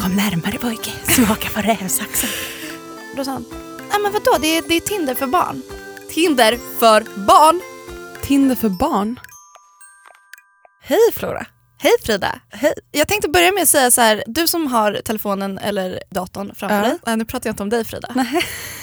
[0.00, 2.30] Kom närmare pojke, smaka på rävsaxen.
[3.16, 3.44] Då sa han,
[3.90, 5.62] nej men vadå det är, det är Tinder för barn.
[6.10, 7.60] Tinder för barn?
[8.22, 9.20] Tinder för barn?
[10.82, 11.46] Hej Flora.
[11.78, 12.40] Hej Frida.
[12.50, 12.72] Hej.
[12.92, 16.76] Jag tänkte börja med att säga så här, du som har telefonen eller datorn framför
[16.76, 16.82] Ja.
[16.82, 16.98] dig.
[17.06, 18.08] Nej, nu pratar jag inte om dig Frida.
[18.14, 18.42] Nej,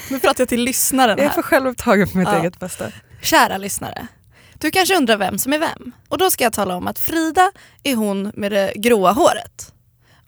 [0.09, 1.35] Nu pratar jag till lyssnaren jag är här.
[1.35, 2.39] för självupptagen för mitt Ja.
[2.39, 2.85] eget bästa.
[3.21, 4.07] Kära lyssnare.
[4.53, 5.91] Du kanske undrar vem som är vem.
[6.09, 7.51] Och då ska jag tala om att Frida
[7.83, 9.73] är hon med det gråa håret.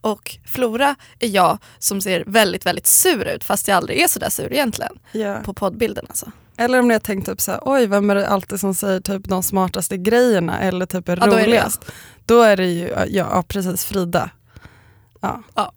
[0.01, 4.19] Och Flora är jag som ser väldigt, väldigt sur ut fast jag aldrig är så
[4.19, 4.99] där sur egentligen.
[5.11, 5.39] Ja.
[5.45, 6.31] På poddbilden alltså.
[6.57, 9.43] Eller om jag tänkt typ såhär, oj vem är det alltid som säger typ de
[9.43, 11.85] smartaste grejerna eller typ är Ja, då är det roligast.
[12.25, 14.29] Då är det ju, ja, ja precis Frida.
[15.21, 15.43] Ja.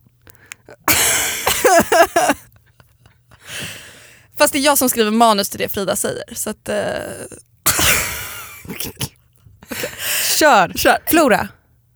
[4.39, 6.35] Fast det är jag som skriver manus till det Frida säger.
[6.35, 6.77] Så att, eh,
[10.39, 10.73] Kör!
[10.77, 10.99] kör.
[11.07, 11.49] Flora,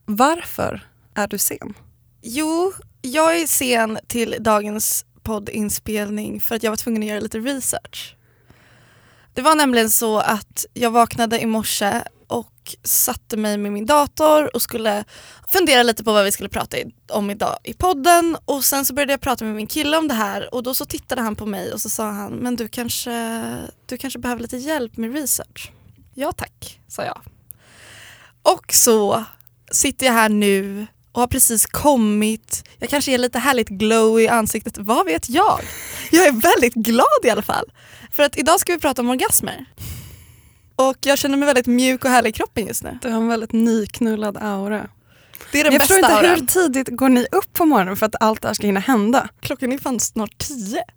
[0.05, 1.75] varför är du sen?
[2.23, 2.73] Jo,
[3.03, 8.17] jag är sen till dagens poddinspelning för att jag var tvungen att göra lite research.
[9.35, 14.55] Det var nämligen så att jag vaknade i morse och satte mig med min dator
[14.55, 15.05] och skulle
[15.49, 16.77] fundera lite på vad vi skulle prata
[17.09, 20.15] om idag i podden och sen så började jag prata med min kille om det
[20.15, 23.43] här och då så tittade han på mig och så sa han men du kanske,
[23.87, 25.73] du kanske behöver lite hjälp med research.
[26.15, 27.21] Ja tack, sa jag.
[28.43, 29.25] Och så
[29.71, 30.87] sitter jag här nu
[31.19, 32.65] och har precis kommit.
[32.79, 35.61] Jag kanske är lite härligt glow i ansiktet, vad vet jag?
[36.11, 37.65] Jag är väldigt glad i alla fall.
[38.13, 39.65] För att idag ska vi prata om orgasmer.
[40.77, 42.99] Och jag känner mig väldigt mjuk och härlig i kroppen just nu.
[43.03, 44.89] Du har en väldigt nyknullad aura.
[45.53, 48.07] Det är den jag bästa förstår inte, hur tidigt går ni upp på morgonen för
[48.07, 49.29] att allt det här ska hinna hända?
[49.41, 50.83] Klockan är fan snart tio.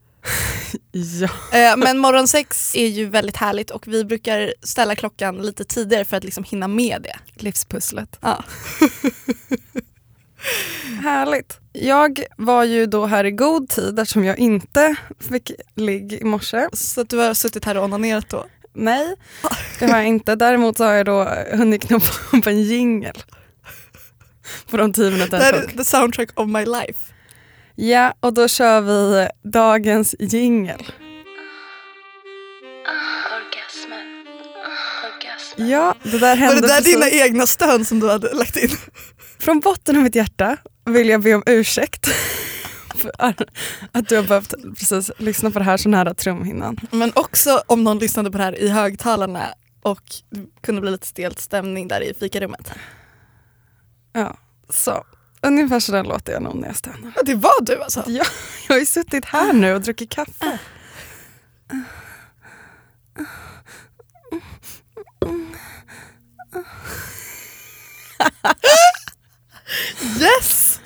[0.92, 1.30] Ja.
[1.58, 6.06] Eh, Men morgon sex är ju väldigt härligt och vi brukar ställa klockan lite tidigare
[6.06, 7.44] för att liksom hinna med det.
[7.44, 8.18] Livspusslet.
[8.22, 8.44] Ja.
[11.04, 11.60] Härligt.
[11.74, 14.96] Jag var ju då här i god tid eftersom jag inte
[15.30, 16.68] fick ligg i morse.
[16.74, 18.46] Så att du har suttit här och onanerat då?
[18.74, 19.16] Nej,
[19.80, 20.36] det har jag inte.
[20.36, 21.24] Däremot så har jag då
[21.54, 22.06] hunnit knoppa
[22.38, 23.24] upp en jingel.
[24.70, 27.14] På de tio Det minuterna här det är the soundtrack of my life.
[27.76, 30.92] Ja, och då kör vi dagens jingel.
[35.56, 36.94] Ja, det där Var hände det där precis.
[36.94, 38.70] dina egna stön som du hade lagt in?
[39.42, 42.08] Från botten av mitt hjärta vill jag be om ursäkt
[42.96, 46.78] för att du har behövt precis lyssna på det här så nära trumhinnan.
[46.92, 51.08] Men också om någon lyssnade på det här i högtalarna och det kunde bli lite
[51.08, 52.72] stelt stämning där i fikarummet.
[54.14, 54.38] Ja,
[54.70, 55.04] så.
[55.42, 57.14] Ungefär så där låter jag nog när jag stönar.
[57.16, 58.04] Ja, det var du alltså?
[58.08, 58.26] Ja,
[58.68, 60.60] jag har ju suttit här nu och druckit kaffe.
[70.20, 70.80] Yes!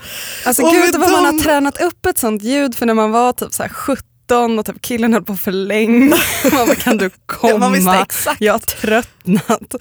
[0.46, 3.12] Alltså Och gud vad man dem- har tränat upp ett sånt ljud för när man
[3.12, 6.16] var typ så här 17 och typ killen höll på att förlänga.
[6.54, 7.10] Man bara, kan du
[7.44, 8.02] Ja, man komma?
[8.02, 8.42] exakt.
[8.42, 9.76] Jag har tröttnat.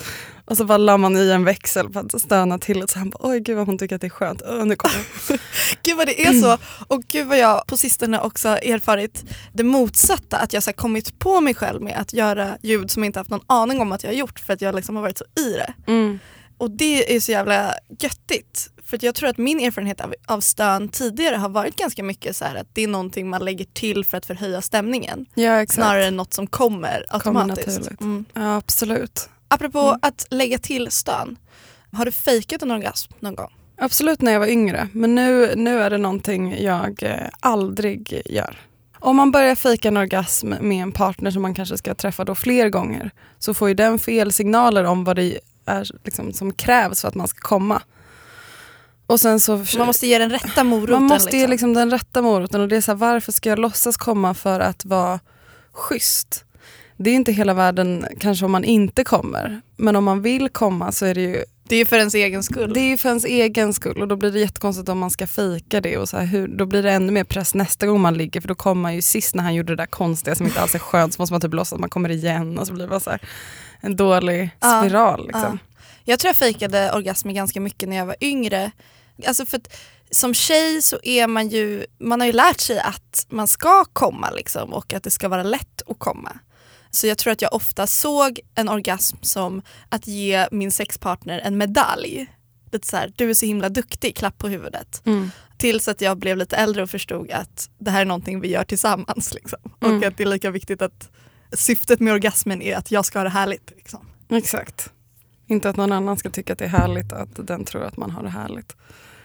[0.46, 3.10] Och så bara la man i en växel för att stöna till och så han
[3.10, 4.42] bara oj gud vad hon tycker att det är skönt.
[4.42, 4.96] Öh, nu kommer.
[5.82, 6.58] Gud vad det är så.
[6.88, 10.36] Och gud vad jag på sistone också erfarit det motsatta.
[10.36, 13.30] Att jag så kommit på mig själv med att göra ljud som jag inte haft
[13.30, 15.52] någon aning om att jag har gjort för att jag liksom har varit så i
[15.52, 15.74] det.
[15.86, 16.18] Mm.
[16.58, 18.70] Och det är så jävla göttigt.
[19.00, 22.44] För jag tror att min erfarenhet av, av stön tidigare har varit ganska mycket så
[22.44, 25.26] att det är någonting man lägger till för att förhöja stämningen.
[25.34, 25.66] Ja.
[25.66, 27.66] Snarare än något som kommer automatiskt.
[27.66, 28.00] naturligt.
[28.00, 28.24] mm.
[28.34, 29.28] Ja absolut.
[29.48, 29.98] Apropå Mm.
[30.02, 31.36] att lägga till stön.
[31.92, 33.52] Har du fejkat en orgasm någon gång?
[33.78, 38.58] Absolut när jag var yngre, men nu, nu är det någonting jag eh, aldrig gör.
[38.98, 42.34] Om man börjar fejka en orgasm med en partner som man kanske ska träffa då
[42.34, 47.00] fler gånger så får ju den fel signaler om vad det är liksom, som krävs
[47.00, 47.82] för att man ska komma.
[49.06, 50.92] Och sen så Man måste ge den rätta moroten.
[50.94, 51.50] man måste ge liksom.
[51.50, 54.60] liksom den rätta moroten och det är så här, varför ska jag låtsas komma för
[54.60, 55.20] att vara
[55.72, 56.44] schysst?
[56.96, 60.92] Det är inte hela världen kanske om man inte kommer, men om man vill komma
[60.92, 62.72] så är det ju Det är ju för ens egen skull.
[62.74, 65.26] det är ju för ens egen skull och då blir det jättekonstigt om man ska
[65.26, 68.14] fejka det och så här, hur, då blir det ännu mer press nästa gång man
[68.14, 70.60] ligger för då kommer man ju sist när han gjorde det där konstiga som inte
[70.60, 72.84] alls är skönt så måste man typ låtsas att man kommer igen och så blir
[72.84, 73.20] det bara så här,
[73.80, 75.26] en dålig Ja, spiral.
[75.26, 75.58] Liksom.
[76.04, 78.70] Jag tror jag fejkade orgasmer ganska mycket när jag var yngre.
[79.26, 79.76] Alltså för att
[80.10, 84.30] som tjej så är man ju, man har ju lärt sig att man ska komma
[84.30, 86.38] liksom och att det ska vara lätt att komma.
[86.90, 91.58] Så jag tror att jag ofta såg en orgasm som att ge min sexpartner en
[91.58, 92.26] medalj.
[92.72, 95.02] Lite så här, du är så himla duktig, klapp på huvudet.
[95.06, 95.30] Mm.
[95.58, 98.64] Tills att jag blev lite äldre och förstod att det här är någonting vi gör
[98.64, 99.34] tillsammans.
[99.34, 99.58] Liksom.
[99.80, 99.96] Mm.
[99.96, 101.10] Och att det är lika viktigt att
[101.52, 103.70] syftet med orgasmen är att jag ska ha det härligt.
[103.76, 104.06] Liksom.
[104.30, 104.90] Exakt.
[105.54, 108.10] Inte att någon annan ska tycka att det är härligt att den tror att man
[108.10, 108.76] har det härligt.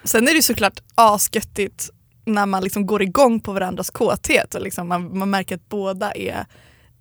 [0.04, 1.90] Sen är det såklart asgöttigt
[2.26, 6.12] när man liksom går igång på varandras kåthet och liksom man, man märker att båda
[6.12, 6.46] är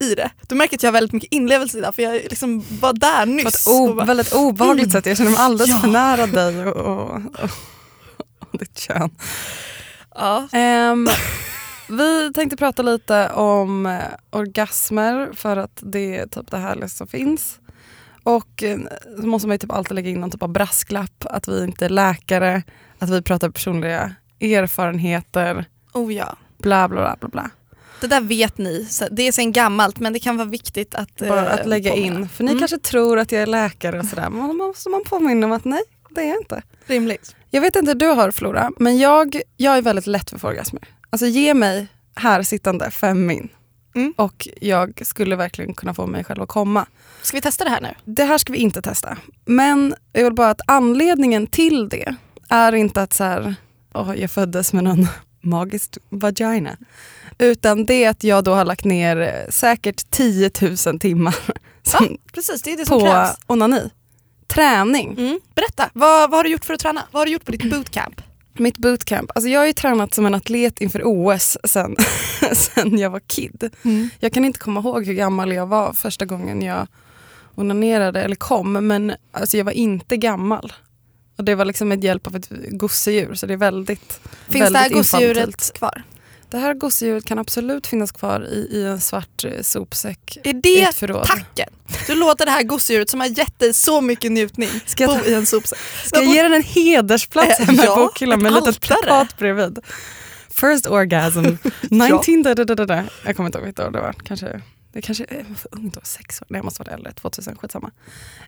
[0.00, 0.30] i det.
[0.48, 3.26] Du märker att jag har väldigt mycket inlevelse i det för jag liksom var där
[3.26, 3.46] På nyss.
[3.46, 4.90] ett o- och bara, väldigt obehagligt Mm.
[4.90, 5.06] sätt.
[5.06, 5.78] Jag känner mig alldeles Ja.
[5.78, 7.10] för nära dig och, och,
[7.42, 7.50] och,
[8.52, 9.10] och ditt kön.
[10.14, 10.48] ja.
[10.52, 11.08] Ehm,
[11.88, 13.98] vi tänkte prata lite om
[14.30, 17.58] orgasmer för att det är typ det härligaste som finns.
[18.28, 18.78] Och eh,
[19.20, 21.84] så måste man ju typ alltid lägga in någon typ av brasklapp, att vi inte
[21.84, 22.62] är läkare,
[22.98, 26.36] att vi pratar personliga erfarenheter, Oh ja.
[26.58, 27.16] bla bla bla.
[27.20, 27.50] bla, bla.
[28.00, 31.46] Det där vet ni, det är sen gammalt men det kan vara viktigt att Bara
[31.46, 32.20] eh, att lägga påminna.
[32.20, 32.28] in.
[32.28, 32.58] För ni Mm.
[32.58, 35.64] kanske tror att jag är läkare och sådär, men då måste man påminna om att
[35.64, 36.62] nej, det är jag inte.
[36.86, 37.34] Rimligt.
[37.50, 40.40] Jag vet inte hur du har Flora, men jag, jag är väldigt lätt för att
[40.40, 40.82] få orgasmer.
[41.10, 41.86] Alltså ge mig
[42.16, 43.48] här sittande fem min
[43.94, 44.14] Mm.
[44.16, 46.86] och jag skulle verkligen kunna få mig själv att komma.
[47.22, 47.94] Ska vi testa det här nu?
[48.04, 49.16] Det här ska vi inte testa.
[49.44, 52.14] Men jag vill bara att anledningen till det
[52.48, 53.54] är inte att så här,
[53.94, 55.06] åh, jag föddes med någon
[55.40, 56.76] magiskt vagina.
[57.38, 60.50] Utan det är att jag då har lagt ner eh, säkert 10
[60.86, 61.36] 000 timmar
[61.82, 63.36] som, Precis, det är det som på krävs.
[63.46, 63.90] onani.
[64.46, 65.14] Träning.
[65.18, 65.40] Mm.
[65.54, 67.02] Berätta, vad, vad har du gjort för att träna?
[67.10, 68.20] Vad har du gjort på ditt bootcamp?
[68.58, 69.30] Mitt bootcamp.
[69.34, 71.96] Alltså jag har ju tränat som en atlet inför OS sen,
[72.52, 73.70] sen jag var kid.
[74.20, 76.86] Jag kan inte komma ihåg hur gammal jag var första gången jag
[77.54, 78.72] onanerade eller kom.
[78.72, 80.72] Men alltså jag var inte gammal.
[81.36, 83.34] Och det var liksom med hjälp av ett gosedjur.
[83.34, 86.02] Så det är väldigt, Finns väldigt det här gosedjuret kvar?
[86.50, 90.52] Det här gosedjuret kan absolut finnas kvar i, i en svart eh, sopsäck Är i
[90.52, 90.92] det
[91.24, 91.68] tacken?
[92.06, 95.24] Du låter det här gosedjuret som har gett dig så mycket njutning Ska jag, ta,
[95.24, 95.78] i en sopsäck.
[96.04, 99.36] ska jag ge den en hedersplats Eh, hemma i ja, bokhyllan med ett litet plakat
[99.38, 99.78] bredvid?
[100.50, 101.44] First orgasm,
[101.90, 102.42] 19...
[102.42, 103.04] da, da, da, da, da.
[103.24, 104.12] Jag kommer inte ihåg vilket år det var.
[104.12, 104.60] Kanske,
[104.92, 106.46] det kanske är för ungt då, sex år.
[106.50, 107.12] Nej, jag måste vara äldre.
[107.12, 107.90] 2000, skitsamma.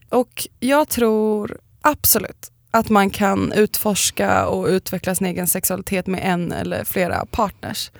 [0.09, 6.51] Och jag tror absolut att man kan utforska och utveckla sin egen sexualitet med en
[6.51, 7.91] eller flera partners.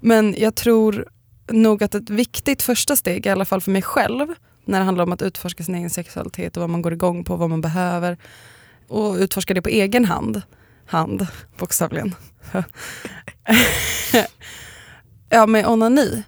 [0.00, 1.08] Men jag tror
[1.50, 4.34] nog att ett viktigt första steg, i alla fall för mig själv,
[4.64, 7.36] när det handlar om att utforska sin egen sexualitet och vad man går igång på,
[7.36, 8.18] vad man behöver
[8.88, 10.42] och utforska det på egen hand,
[10.86, 11.26] hand
[11.58, 12.14] bokstavligen,
[15.28, 16.22] ja med onani.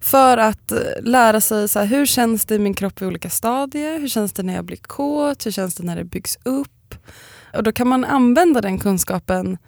[0.00, 3.30] För att eh, lära sig så här, hur känns det i min kropp i olika
[3.30, 6.73] stadier, hur känns det när jag blir kåt, hur känns det när det byggs upp.
[7.52, 9.58] Och då kan man använda den kunskapen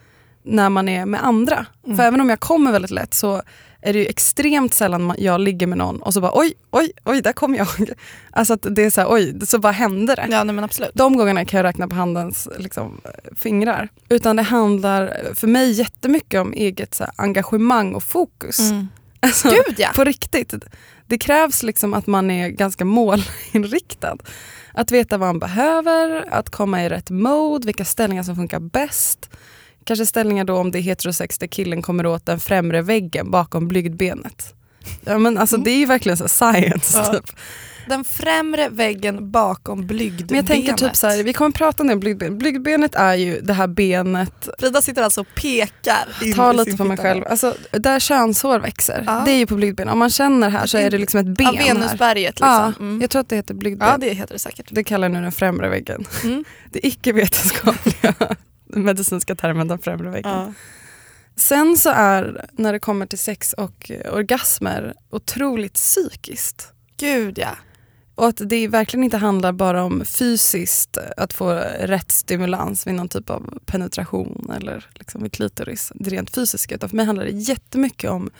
[0.42, 1.66] när man är med andra.
[1.84, 1.96] Mm.
[1.96, 3.42] För även om jag kommer väldigt lätt så
[3.86, 7.22] är det ju extremt sällan jag ligger med någon och så bara oj, oj, oj,
[7.22, 7.68] där kom jag.
[8.30, 10.26] Alltså att det är så här, oj, så bara händer det.
[10.30, 10.90] Ja nej, men absolut.
[10.94, 13.00] De gångerna kan jag räkna på handens liksom,
[13.36, 13.88] fingrar.
[14.08, 18.60] Utan det handlar för mig jättemycket om eget så här, engagemang och fokus.
[18.60, 18.88] Mm.
[19.20, 19.88] Alltså, Gud ja.
[19.94, 20.54] På riktigt.
[21.06, 24.16] Det krävs liksom att man är ganska målinriktad.
[24.72, 29.30] Att veta vad man behöver, att komma i rätt mode, vilka ställningar som funkar bäst.
[29.84, 33.68] Kanske ställningar då om det är heterosex där killen kommer åt den främre väggen bakom
[33.68, 34.54] blygdbenet.
[35.04, 36.98] Ja, men alltså, det är ju verkligen så science.
[36.98, 37.12] Ja.
[37.12, 37.30] Typ.
[37.88, 40.30] Den främre väggen bakom blygdbenet.
[40.30, 42.38] Men jag tänker typ så här, vi kommer prata om det blygdbenet.
[42.38, 46.96] Blygdbenet är ju det här benet, Frida sitter alltså och pekar ta lite på mig
[46.96, 49.04] själv, alltså, där könshår växer.
[49.06, 49.22] Ja.
[49.24, 49.92] Det är ju på blygdbenet.
[49.92, 51.74] Om man känner här så är det liksom ett ben Ja.
[51.74, 52.88] Venusberget Ja, liksom.
[52.88, 53.00] Mm.
[53.00, 53.88] jag tror att det heter blygdben.
[53.88, 54.66] Ja det heter det säkert.
[54.70, 56.06] Det kallar nu den främre väggen.
[56.24, 56.44] Mm.
[56.72, 58.14] Det icke-vetenskapliga
[58.66, 60.30] medicinska termen den främre väggen.
[60.30, 60.52] Ja.
[61.36, 66.72] Sen så är, när det kommer till sex och orgasmer, otroligt psykiskt.
[66.96, 67.56] Gud ja.
[68.16, 73.08] Och att det verkligen inte handlar bara om fysiskt, att få rätt stimulans vid någon
[73.08, 76.74] typ av penetration eller liksom vid klitoris, det rent fysiska.
[76.74, 78.30] Utan för mig handlar det jättemycket om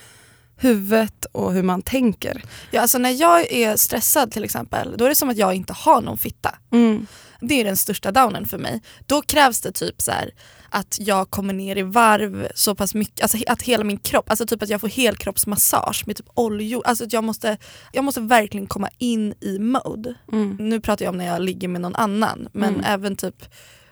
[0.57, 2.43] huvudet och hur man tänker.
[2.71, 2.81] ja.
[2.81, 6.01] Alltså när jag är stressad till exempel, då är det som att jag inte har
[6.01, 6.55] någon fitta.
[6.73, 7.07] Mm.
[7.41, 8.83] Det är den största downen för mig.
[9.07, 10.31] Då krävs det typ så här
[10.71, 14.47] att jag kommer ner i varv så pass mycket, alltså att hela min kropp, alltså
[14.47, 16.83] typ att jag får helkroppsmassage med typ oljor.
[16.87, 17.57] Alltså att jag måste,
[17.93, 20.15] jag måste verkligen komma in i mode.
[20.33, 20.57] Mm.
[20.61, 22.85] Nu pratar jag om när jag ligger med någon annan men Mm.
[22.87, 23.45] även typ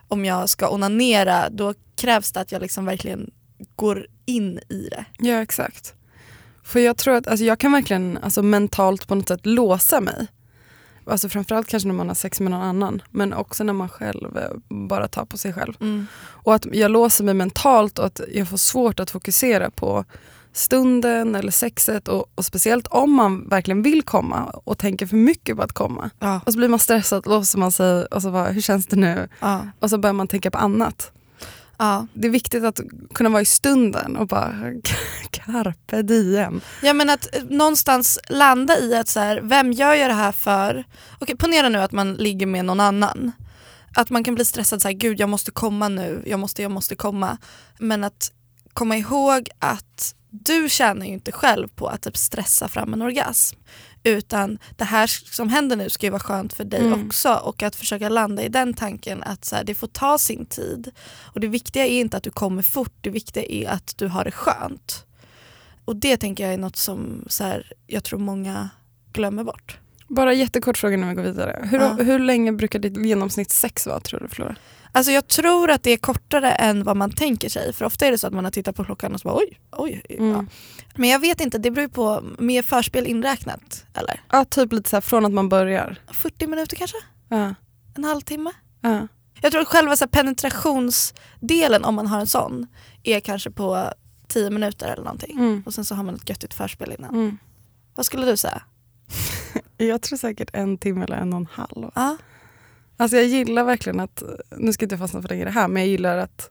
[0.09, 3.31] om jag ska onanera då krävs det att jag liksom verkligen
[3.77, 5.05] går in i det.
[5.19, 5.95] Ja exakt.
[6.65, 10.27] För jag tror att alltså, jag kan verkligen alltså, mentalt på något sätt låsa mig.
[11.07, 14.37] Alltså framförallt kanske när man har sex med någon annan men också när man själv
[14.37, 14.51] eh,
[14.89, 15.75] bara tar på sig själv.
[16.21, 20.05] Och att jag låser mig mentalt och att jag får svårt att fokusera på
[20.53, 25.57] stunden eller sexet och, och speciellt om man verkligen vill komma och tänker för mycket
[25.57, 26.11] på att komma.
[26.19, 26.41] Ja.
[26.47, 29.29] Och så blir man stressad, låser man sig och så bara, hur känns det nu?
[29.41, 29.69] Ja.
[29.81, 31.13] Och så börjar man tänka på annat.
[31.79, 32.07] Ja.
[32.15, 32.81] Det är viktigt att
[33.15, 34.55] kunna vara i stunden och bara
[35.31, 36.61] carpe diem.
[36.83, 40.33] Ja men att eh, någonstans landa i att så här, vem gör jag det här
[40.33, 40.85] för?
[41.19, 43.33] Okej ponera nu att man ligger med någon annan.
[43.97, 46.71] Att man kan bli stressad så här, gud jag måste komma nu, jag måste, jag
[46.71, 47.39] måste komma.
[47.79, 48.33] Men att
[48.73, 53.59] komma ihåg att du tjänar ju inte själv på att typ stressa fram en orgasm.
[54.03, 57.07] Utan det här som händer nu ska ju vara skönt för dig Mm.
[57.07, 60.47] också och att försöka landa i den tanken att så här, det får ta sin
[60.47, 60.91] tid.
[61.23, 64.25] Och det viktiga är inte att du kommer fort, det viktiga är att du har
[64.25, 65.05] det skönt.
[65.85, 68.71] Och det tänker jag är något som så här, jag tror många
[69.13, 69.79] glömmer bort.
[70.09, 71.69] Bara jättekort fråga innan vi går vidare.
[71.71, 71.93] Hur, Ja.
[71.93, 74.57] hur länge brukar ditt genomsnitt sex vara tror du Flora?
[74.95, 77.73] Alltså jag tror att det är kortare än vad man tänker sig.
[77.73, 79.61] För ofta är det så att man har tittat på klockan och så bara oj,
[79.73, 80.03] oj.
[80.09, 80.17] Ja.
[80.17, 80.49] Mm.
[80.95, 83.85] Men jag vet inte, det beror ju på med förspel inräknat.
[83.95, 84.21] Eller?
[84.31, 85.99] Ja, typ lite så här från att man börjar.
[86.13, 86.97] 40 minuter kanske?
[87.29, 87.55] Ja.
[87.95, 88.51] En halvtimme?
[88.81, 89.09] Ja.
[89.41, 92.67] Jag tror att själva så penetrationsdelen om man har en sån
[93.03, 93.93] är kanske på
[94.29, 95.39] 10 minuter eller någonting.
[95.39, 95.63] Mm.
[95.67, 97.15] Och sen så har man ett göttigt förspel innan.
[97.15, 97.39] Mm.
[97.95, 98.63] Vad skulle du säga?
[99.77, 101.91] Jag tror säkert en timme eller en och en halv.
[101.95, 102.17] Ja.
[102.97, 104.23] Alltså jag gillar verkligen att,
[104.57, 106.51] nu ska jag inte fastna för länge i det här, men jag gillar att,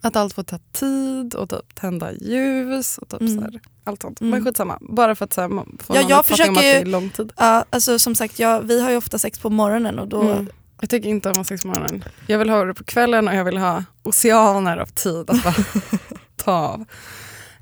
[0.00, 3.34] att allt får ta tid och typ tända ljus och typ Mm.
[3.34, 4.20] så här, allt sånt.
[4.20, 4.30] Mm.
[4.30, 6.58] Men skitsamma, bara för att så här, man får Ja, någon jag uppfattning om att
[6.62, 7.32] försöker det är lång tid.
[7.36, 10.22] Ja, alltså som sagt, jag, vi har ju ofta sex på morgonen och då...
[10.22, 10.48] Mm.
[10.80, 12.04] Jag tycker inte om sex på morgonen.
[12.26, 15.54] Jag vill ha det på kvällen och jag vill ha oceaner av tid att bara
[16.36, 16.84] ta av.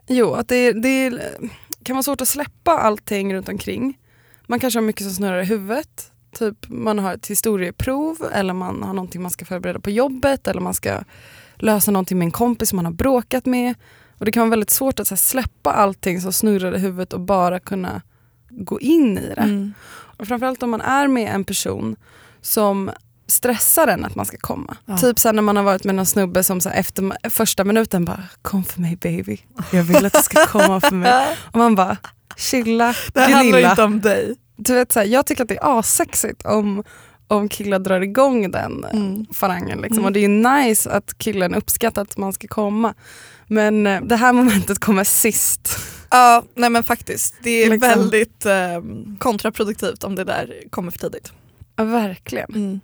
[0.07, 1.13] Jo, att det, det
[1.83, 3.99] kan vara svårt att släppa allting runt omkring.
[4.47, 6.11] Man kanske har mycket som snurrar i huvudet.
[6.35, 10.61] Typ man har ett historieprov eller man har någonting man ska förbereda på jobbet eller
[10.61, 11.01] man ska
[11.55, 13.75] lösa någonting med en kompis som man har bråkat med.
[14.19, 17.21] Och Det kan vara väldigt svårt att här, släppa allting som snurrar i huvudet och
[17.21, 18.03] bara kunna
[18.51, 19.43] gå in i det.
[19.43, 19.75] Mm.
[20.17, 21.97] Och framförallt om man är med en person
[22.41, 22.91] som
[23.27, 24.77] stressar en att man ska komma.
[24.87, 24.99] Ja.
[24.99, 28.23] Typ så när man har varit med någon snubbe som så efter första minuten bara
[28.43, 29.39] kom för mig baby.
[29.73, 31.37] Jag vill att du ska komma för mig.
[31.53, 31.97] Och man bara
[32.37, 34.35] chilla Det här handlar inte om dig.
[34.57, 36.85] Du vet, så här, jag tycker att det är assexigt om,
[37.29, 39.27] om killar drar igång den Mm.
[39.33, 39.79] farangen.
[39.79, 39.99] Liksom.
[39.99, 40.05] Mm.
[40.05, 40.29] Och det är
[40.65, 42.95] nice att killen uppskattar att man ska komma.
[43.47, 45.77] Men eh, det här momentet kommer sist.
[46.11, 47.35] Ja, nej men faktiskt.
[47.43, 47.89] Det är Liksom.
[47.89, 48.81] väldigt eh,
[49.19, 51.33] kontraproduktivt om det där kommer för tidigt.
[51.77, 52.55] Ja, verkligen.
[52.55, 52.81] Mm.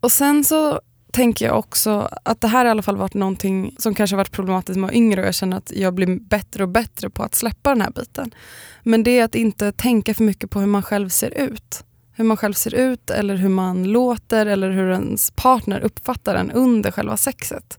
[0.00, 0.80] Och sen så
[1.16, 4.18] tänker jag också att det här har i alla fall varit någonting som kanske har
[4.18, 7.10] varit problematiskt med att vara yngre och jag känner att jag blir bättre och bättre
[7.10, 8.34] på att släppa den här biten.
[8.82, 11.84] Men det är att inte tänka för mycket på hur man själv ser ut.
[12.12, 16.50] Hur man själv ser ut eller hur man låter eller hur ens partner uppfattar en
[16.50, 17.78] under själva sexet.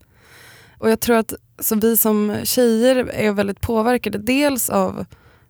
[0.78, 5.06] Och jag tror att så vi som tjejer är väldigt påverkade dels av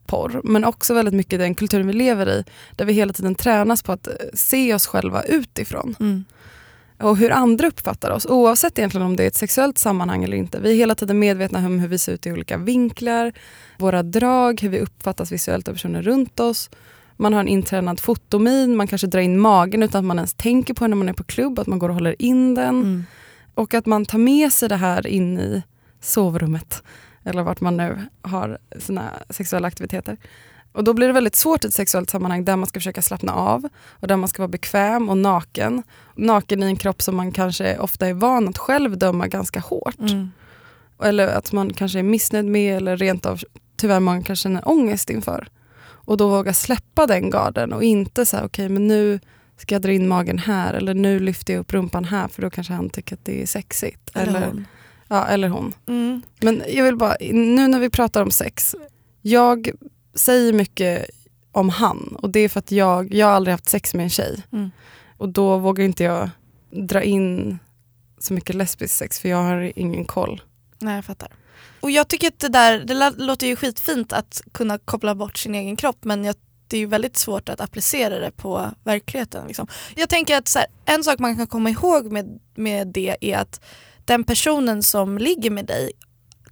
[0.06, 2.44] porr men också väldigt mycket den kulturen vi lever i
[2.76, 6.26] där vi hela tiden tränas på att se oss själva utifrån Mm
[7.00, 10.60] och hur andra uppfattar oss oavsett egentligen om det är ett sexuellt sammanhang eller inte.
[10.60, 13.34] Vi är hela tiden medvetna om hur vi ser ut i olika vinklar,
[13.78, 16.70] våra drag, hur vi uppfattas visuellt av personer runt oss.
[17.16, 20.74] Man har en intränad fotomin, man kanske drar in magen utan att man ens tänker
[20.74, 22.76] på det när man är på klubb, att man går och håller in den.
[22.76, 23.04] Mm.
[23.54, 25.64] Och att man tar med sig det här in i
[26.02, 26.84] sovrummet
[27.28, 30.18] eller vart man nu har sina sexuella aktiviteter.
[30.78, 33.34] Och då blir det väldigt svårt i ett sexuellt sammanhang där man ska försöka slappna
[33.34, 35.84] av och där man ska vara bekväm och naken.
[36.16, 40.00] Naken i en kropp som man kanske ofta är van att själv döma ganska hårt.
[40.00, 40.32] Mm.
[41.04, 43.42] Eller att man kanske är missnöjd med eller rent av
[43.78, 45.48] tyvärr man kanske känner ångest inför.
[45.80, 49.20] Och då våga släppa den garden och inte säga okej men nu
[49.58, 52.50] ska jag dra in magen här eller nu lyfter jag upp rumpan här för då
[52.50, 54.10] kanske han tycker att det är sexigt.
[54.14, 54.66] Eller Eller, hon.
[55.08, 55.74] Ja, eller hon.
[55.88, 56.22] Mm.
[56.42, 58.76] Men jag vill bara, nu när vi pratar om sex,
[59.22, 59.72] jag
[60.18, 61.10] säger mycket
[61.52, 64.10] om han och det är för att jag, jag har aldrig haft sex med en
[64.10, 64.72] tjej Mm.
[65.18, 66.30] och då vågar inte jag
[66.72, 67.60] dra in
[68.20, 70.42] så mycket lesbisk sex för jag har ingen koll.
[70.80, 71.30] Nej jag fattar.
[71.80, 75.38] Och jag tycker att det där, det lå- låter ju skitfint att kunna koppla bort
[75.38, 76.36] sin egen kropp men jag,
[76.68, 79.48] det är ju väldigt svårt att applicera det på verkligheten.
[79.48, 79.68] Liksom.
[79.96, 83.62] Jag tänker att här, en sak man kan komma ihåg med, med det är att
[84.06, 85.92] den personen som ligger med dig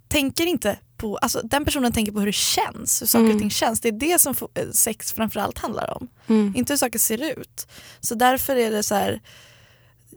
[0.08, 3.36] tänker inte på, alltså den personen tänker på hur det känns, hur saker Mm.
[3.36, 3.80] och ting känns.
[3.80, 6.08] Det är det som eh, sex framförallt handlar om.
[6.26, 6.52] Mm.
[6.56, 7.66] Inte hur saker ser ut.
[8.00, 9.20] Så därför är det så här,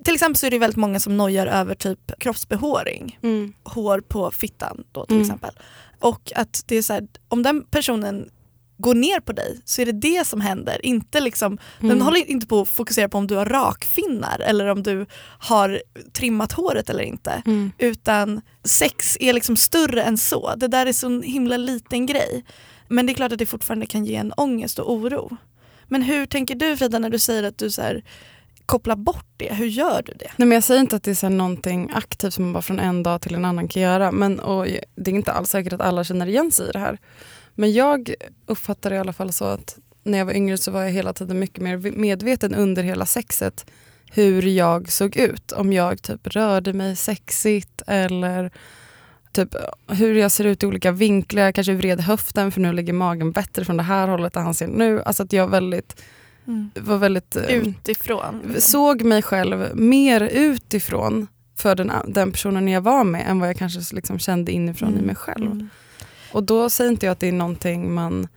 [0.03, 3.53] till exempel så är det väldigt många som nojar över typ kroppsbehåring Mm.
[3.63, 5.25] hår på fittan då till Mm.
[5.25, 5.51] exempel.
[5.99, 8.29] Och att det är så här, om den personen
[8.81, 10.85] går ner på dig så är det det som händer.
[10.85, 12.01] Inte liksom, Den Mm.
[12.01, 15.05] håller inte på att fokusera på om du har rakfinnar eller om du
[15.39, 15.81] har
[16.13, 17.41] trimmat håret eller inte.
[17.45, 17.71] Mm.
[17.77, 20.55] Utan sex är liksom större än så.
[20.55, 22.45] Det där är så en himla liten grej.
[22.87, 25.37] Men det är klart att det fortfarande kan ge en ångest och oro.
[25.87, 28.03] Men hur tänker du Frida när du säger att du så här,
[28.65, 29.53] kopplar bort det?
[29.53, 30.31] Hur gör du det?
[30.37, 32.61] Nej, men jag säger inte att det är så här någonting aktivt som man bara
[32.61, 34.11] från en dag till en annan kan göra.
[34.11, 36.97] Men, och det är inte alls säkert att alla känner igen sig i det här.
[37.59, 38.13] Men jag
[38.45, 41.13] uppfattar det i alla fall så att när jag var yngre så var jag hela
[41.13, 43.65] tiden mycket mer medveten under hela sexet
[44.11, 45.51] hur jag såg ut.
[45.51, 48.51] Om jag typ rörde mig sexigt eller
[49.31, 49.55] typ
[49.87, 53.31] hur jag ser ut i olika vinklar, jag kanske vred höften för nu ligger magen
[53.31, 55.01] bättre från det här hållet än han ser nu.
[55.01, 56.01] Alltså att jag väldigt,
[56.75, 58.55] var väldigt, eh, Utifrån.
[58.59, 63.57] såg mig själv mer utifrån för den, den personen jag var med än vad jag
[63.57, 65.51] kanske liksom kände inifrån i mig själv.
[65.51, 65.69] Mm.
[66.31, 68.27] Och då säger inte jag att det är någonting man,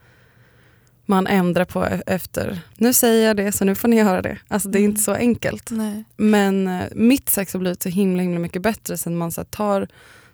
[1.05, 4.37] man ändrar på e- efter, nu säger jag det så nu får ni höra det.
[4.47, 4.91] Alltså det är Mm.
[4.91, 5.71] inte så enkelt.
[5.71, 6.03] Nej.
[6.17, 9.87] Men eh, mitt sex har blivit så himla, himla mycket bättre sen man så tar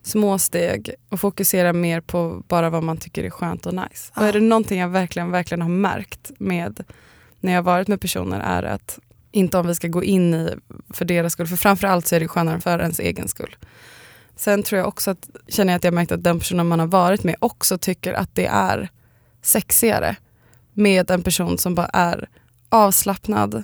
[0.04, 4.12] små steg och fokuserar mer på bara vad man tycker är skönt och nice.
[4.16, 4.28] Och Ja.
[4.28, 6.84] är det någonting jag verkligen, verkligen har märkt med
[7.40, 9.00] när jag har varit med personer är att
[9.32, 10.50] inte om vi ska gå in i
[10.90, 13.56] för deras skull, för framförallt så är det skönare för ens egen skull.
[14.40, 16.88] Sen tror jag också att, känner jag att jag märkt att den personen man har
[16.88, 18.90] varit med också tycker att det är
[19.42, 20.16] sexigare
[20.74, 22.30] med en person som bara är
[22.70, 23.64] avslappnad,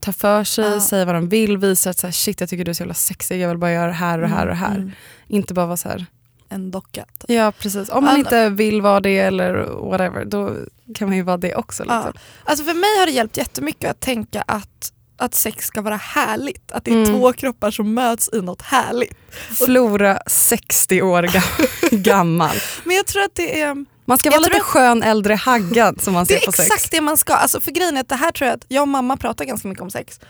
[0.00, 0.80] tar för sig, Ja.
[0.80, 2.94] säger vad de vill, visar att så här, shit jag tycker du är så jävla
[2.94, 4.74] sexig, jag vill bara göra det här och det här och det här.
[4.76, 4.90] Mm.
[5.28, 6.06] Inte bara vara så här,
[6.48, 7.04] En docka.
[7.18, 7.30] typ.
[7.30, 7.88] ja precis.
[7.88, 9.54] Om man Ja, inte vill vara det eller
[9.90, 10.54] whatever, då
[10.94, 11.84] kan man ju vara det också.
[11.88, 11.96] Ja.
[12.04, 12.22] Liksom.
[12.44, 16.72] Alltså för mig har det hjälpt jättemycket att tänka att, att sex ska vara härligt.
[16.72, 17.08] Att det är Mm.
[17.20, 19.14] två kroppar som möts i något härligt.
[19.66, 22.56] Flora 60 år ga- gammal.
[22.84, 26.00] Men jag tror att det är Man ska Jag vara lite att- skön äldre haggad
[26.00, 26.66] som man Det ser är på sex.
[26.66, 27.34] exakt det man ska.
[27.34, 29.68] Alltså för grejen är att det här tror jag att jag och mamma pratar ganska
[29.68, 30.20] mycket om sex.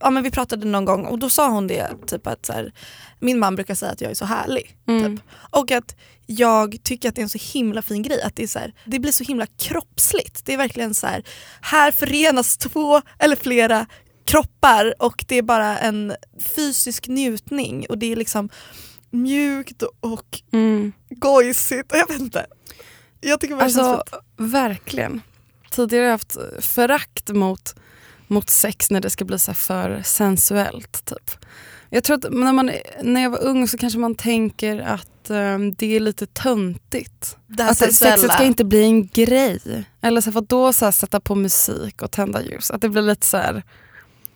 [0.00, 2.72] Ja men vi pratade någon gång och då sa hon det typ att så här,
[3.20, 4.76] min man brukar säga att jag är så härlig.
[4.88, 5.16] Mm.
[5.16, 5.24] Typ.
[5.50, 8.22] Och att jag tycker att det är en så himla fin grej.
[8.22, 10.44] Att det, är så här, det blir så himla kroppsligt.
[10.44, 11.24] Det är verkligen så här,
[11.60, 13.86] här förenas två eller flera
[14.24, 16.14] kroppar och det är bara en
[16.56, 18.48] fysisk njutning och det är liksom
[19.10, 20.92] mjukt och Mm.
[21.10, 21.92] gojsigt.
[21.94, 22.46] Jag vet inte.
[23.20, 24.02] Jag tycker det Alltså
[24.36, 25.20] verkligen.
[25.70, 27.74] Tidigare har jag haft förakt mot,
[28.26, 31.04] mot sex när det ska bli så för sensuellt.
[31.04, 31.30] Typ.
[31.90, 32.70] Jag tror att när, man,
[33.02, 37.36] när jag var ung så kanske man tänker att ehm, det är lite töntigt.
[37.46, 38.34] det Att sexet sensuella.
[38.34, 39.84] ska inte bli en grej.
[40.00, 42.70] Eller så för att då så sätta på musik och tända ljus.
[42.70, 43.62] Att det blir lite så här,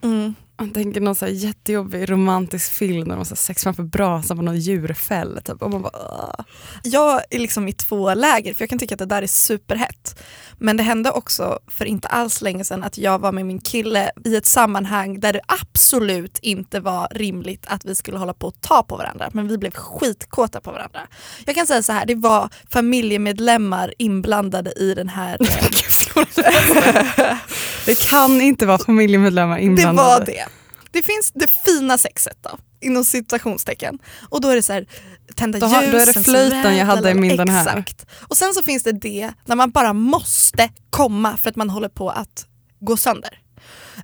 [0.05, 0.35] Mm.
[0.59, 4.59] man tänker någon så jättejobbig romantisk film när man har sex framför brasan på någon
[4.59, 5.39] djurfäll.
[5.45, 5.61] Typ.
[5.61, 6.45] Och man bara.
[6.83, 10.23] Jag är liksom i två läger för jag kan tycka att det där är superhett.
[10.57, 14.11] Men det hände också för inte alls länge sedan att jag var med min kille
[14.25, 18.61] i ett sammanhang där det absolut inte var rimligt att vi skulle hålla på att
[18.61, 19.29] ta på varandra.
[19.33, 20.99] Men vi blev skitkåta på varandra.
[21.45, 25.37] Jag kan säga så här, det var familjemedlemmar inblandade i den här.
[27.85, 29.95] Det kan inte vara familjemedlemmar det inblandade.
[29.95, 30.45] var det.
[30.91, 33.99] Det finns det fina sexet då, inom citationstecken.
[34.29, 34.87] Och då är det så här,
[35.35, 37.77] tända Då ljus, då är det flöjten jag hade i min den här.
[37.77, 38.05] Exakt.
[38.27, 41.89] Och sen så finns det det när man bara måste komma för att man håller
[41.89, 42.45] på att
[42.79, 43.39] gå sönder.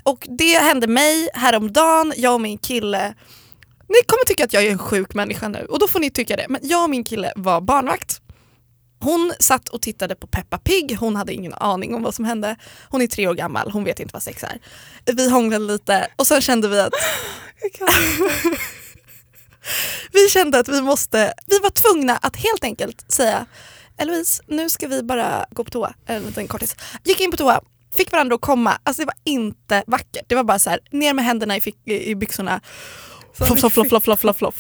[0.04, 3.14] Och det hände mig häromdagen, jag och min kille
[3.92, 6.36] ni kommer tycka att jag är en sjuk människa nu och då får ni tycka
[6.36, 6.46] det.
[6.50, 8.21] Men jag och min kille var barnvakt.
[9.04, 12.56] Hon satt och tittade på Peppa Pig, hon hade ingen aning om vad som hände.
[12.90, 14.60] Hon är tre år gammal, hon vet inte vad sex är.
[15.14, 16.94] Vi hånglade lite och sen kände vi att
[20.12, 23.46] vi kände att vi måste, vi var tvungna att helt enkelt säga
[23.98, 25.94] Eloise, nu ska vi bara gå på toa.
[26.06, 26.76] En liten kortis.
[27.04, 27.62] Gick in på toa,
[27.96, 28.78] fick varandra att komma.
[28.84, 30.26] Alltså det var inte vackert.
[30.28, 32.62] Det var bara så här, ner med händerna i, fick, i byxorna.
[33.34, 34.56] Floff, floff, floff, floff, floff, floff.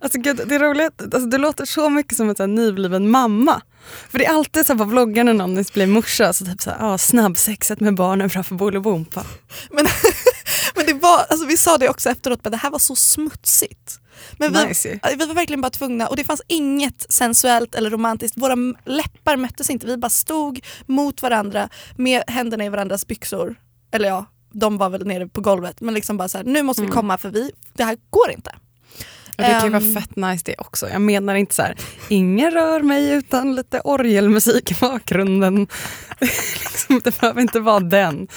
[0.00, 3.10] Alltså gud, det är roligt, alltså, du låter så mycket som en så här nybliven
[3.10, 3.62] mamma.
[4.10, 6.70] För det är alltid så här på vloggen när någon blir morsa, så typ så
[6.70, 9.24] här, ah, snabbsexet med barnen framför Bolibompa.
[9.70, 9.86] Men,
[10.74, 14.00] men det var, alltså vi sa det också efteråt, men det här var så smutsigt.
[14.38, 18.36] Men vi, Nice vi var verkligen bara tvungna och det fanns inget sensuellt eller romantiskt.
[18.38, 18.54] Våra
[18.84, 23.54] läppar möttes inte, vi bara stod mot varandra med händerna i varandras byxor.
[23.92, 25.80] Eller ja, de var väl nere på golvet.
[25.80, 26.96] Men liksom bara så här, nu måste vi Mm.
[26.96, 28.54] komma för vi, det här går inte.
[29.36, 29.94] Det kan ju vara Ehm.
[29.94, 30.88] fett nice det också.
[30.88, 31.74] Jag menar inte så här,
[32.08, 35.66] ingen rör mig utan lite orgelmusik i bakgrunden.
[36.20, 38.28] liksom, det behöver inte vara den.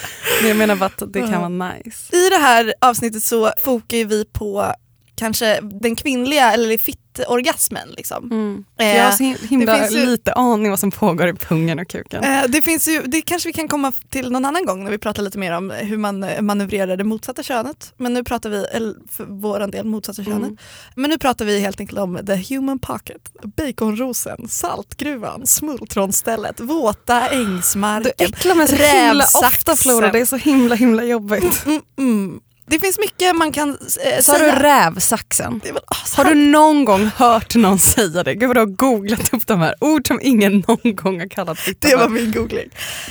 [0.41, 2.15] Men jag menar bara att det kan vara nice.
[2.15, 4.73] I det här avsnittet så fokar vi på
[5.19, 7.89] kanske den kvinnliga eller fitt-orgasmen.
[7.97, 8.31] Liksom.
[8.31, 8.63] Mm.
[8.79, 11.33] Eh, Jag har så him- himla det finns ju- lite aning vad som pågår i
[11.33, 12.23] pungen och kuken.
[12.23, 14.97] Eh, Det finns ju, det kanske vi kan komma till någon annan gång när vi
[14.97, 17.93] pratar lite mer om hur man eh, manövrerar det motsatta könet.
[17.97, 20.37] Men nu pratar vi, eller för vår del motsatta könet.
[20.43, 20.57] Mm.
[20.95, 23.21] Men nu pratar vi helt enkelt om the human pocket,
[23.57, 28.11] baconrosen, saltgruvan, smultronstället, våta Du ängsmarken.
[28.17, 29.47] äcklar mig så himla rävsaxen.
[29.47, 31.65] ofta Flora, det är så himla himla jobbigt.
[31.65, 32.39] Mm, mm.
[32.69, 35.61] Det finns mycket man kan eh, Sa du rävsaxen?
[35.63, 35.81] Det väl
[36.17, 38.35] Har du någon gång hört någon säga det?
[38.35, 41.59] Gud vad du har googlat upp de här ord som ingen någon gång har kallat
[41.59, 42.69] fitta det var min googling.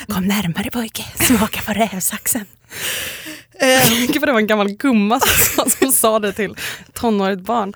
[0.09, 2.45] Kom närmare pojke, smaka på rävsaxen.
[3.61, 6.57] Eh, Gud vad det var en gammal gumma som sa, som sa det till
[6.93, 7.73] tonårigt barn.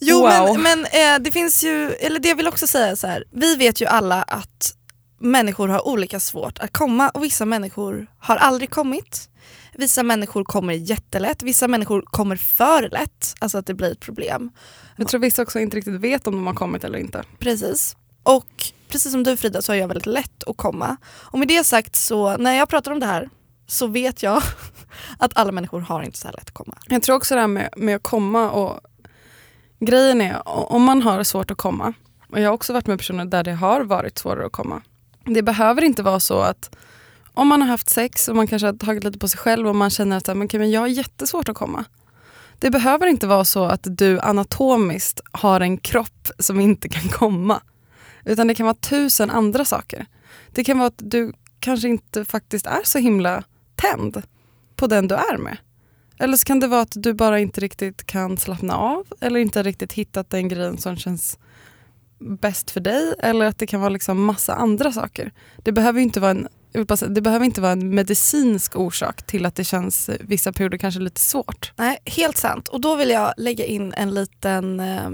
[0.00, 0.58] Jo Wow.
[0.58, 3.24] men, men eh, det finns ju, eller det jag vill också säga så här.
[3.32, 4.74] vi vet ju alla att
[5.20, 9.28] människor har olika svårt att komma och vissa människor har aldrig kommit.
[9.74, 14.50] Vissa människor kommer jättelätt, vissa människor kommer för lätt, alltså att det blir ett problem.
[14.96, 17.22] Jag tror vissa också inte riktigt vet om de har kommit eller inte.
[17.38, 17.96] Precis.
[18.22, 20.96] Och precis som du Frida så har jag väldigt lätt att komma.
[21.06, 23.30] Och med det sagt så när jag pratar om det här
[23.66, 24.42] så vet jag
[25.18, 26.78] att alla människor har inte så här lätt att komma.
[26.88, 28.80] Jag tror också det här med, med att komma och
[29.80, 31.94] grejen är om man har svårt att komma
[32.28, 34.82] och jag har också varit med personer där det har varit svårare att komma.
[35.24, 36.76] Det behöver inte vara så att
[37.34, 39.76] om man har haft sex och man kanske har tagit lite på sig själv och
[39.76, 41.84] man känner att men, okay, men jag har jättesvårt att komma.
[42.58, 47.62] Det behöver inte vara så att du anatomiskt har en kropp som inte kan komma.
[48.24, 50.06] Utan det kan vara tusen andra saker.
[50.52, 54.22] Det kan vara att du kanske inte faktiskt är så himla tänd
[54.76, 55.56] på den du är med.
[56.18, 59.62] Eller så kan det vara att du bara inte riktigt kan slappna av eller inte
[59.62, 61.38] riktigt hittat den grejen som känns
[62.18, 63.14] bäst för dig.
[63.18, 65.32] Eller att det kan vara liksom massa andra saker.
[65.62, 68.76] Det behöver ju inte vara en, jag vill säga, det behöver inte vara en medicinsk
[68.76, 71.72] orsak till att det känns vissa perioder kanske lite svårt.
[71.76, 72.68] Nej, helt sant.
[72.68, 75.10] Och då vill jag lägga in en liten eh,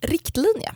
[0.00, 0.74] riktlinje.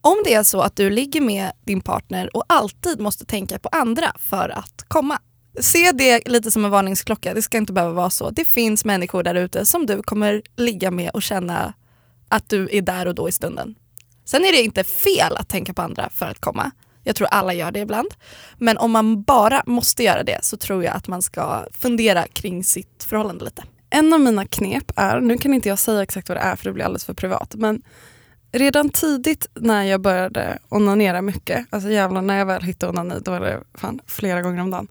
[0.00, 3.68] Om det är så att du ligger med din partner och alltid måste tänka på
[3.72, 5.18] andra för att komma.
[5.60, 8.30] Se det lite som en varningsklocka, det ska inte behöva vara så.
[8.30, 11.74] Det finns människor där ute som du kommer ligga med och känna
[12.28, 13.74] att du är där och då i stunden.
[14.24, 16.70] Sen är det inte fel att tänka på andra för att komma.
[17.06, 18.08] Jag tror alla gör det ibland.
[18.58, 22.64] Men om man bara måste göra det så tror jag att man ska fundera kring
[22.64, 23.62] sitt förhållande lite.
[23.90, 26.64] En av mina knep är, nu kan inte jag säga exakt vad det är för
[26.64, 27.82] det blir alldeles för privat, men
[28.52, 33.30] redan tidigt när jag började onanera mycket, alltså jävlar när jag väl hittade onani, då
[33.30, 34.88] var det fan flera gånger om dagen.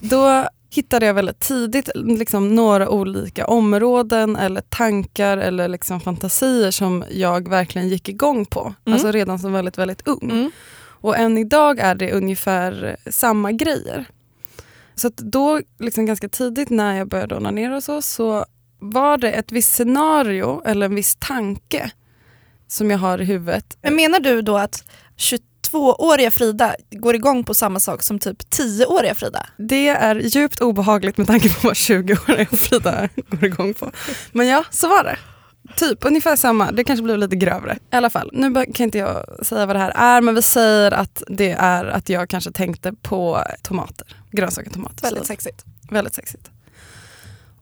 [0.00, 7.04] Då hittade jag väldigt tidigt liksom några olika områden eller tankar eller liksom fantasier som
[7.10, 8.60] jag verkligen gick igång på.
[8.60, 8.94] Mm.
[8.94, 10.50] Alltså redan som väldigt, väldigt ung.
[11.02, 14.04] Och än idag är det ungefär samma grejer.
[14.94, 18.46] Så då, liksom ganska tidigt när jag började onanera och så, så
[18.78, 21.90] var det ett visst scenario eller en viss tanke
[22.68, 23.76] som jag har i huvudet.
[23.82, 24.84] Men menar du då att
[25.16, 29.46] 22-åriga Frida går igång på samma sak som typ 10-åriga Frida?
[29.56, 33.90] Det är djupt obehagligt med tanke på vad 20-åriga Frida går igång på.
[34.32, 35.18] Men ja, så var det.
[35.76, 37.78] Typ ungefär samma, det kanske blev lite grövre.
[37.92, 40.90] I alla fall, nu kan inte jag säga vad det här är men vi säger
[40.90, 44.16] att det är att jag kanske tänkte på tomater.
[44.30, 45.02] Grönsaker, tomater.
[45.02, 45.64] Väldigt sexigt.
[45.90, 46.50] Väldigt sexigt.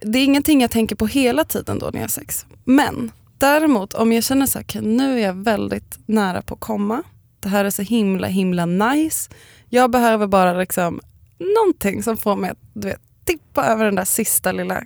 [0.01, 2.47] Det är ingenting jag tänker på hela tiden då när jag har sex.
[2.65, 6.61] Men däremot om jag känner så här, "Okej, nu är jag väldigt nära på att
[6.61, 7.03] komma.
[7.41, 9.31] Det här är så himla himla nice.
[9.69, 11.01] Jag behöver bara liksom
[11.39, 14.83] någonting som får mig att du vet, tippa över den där sista lilla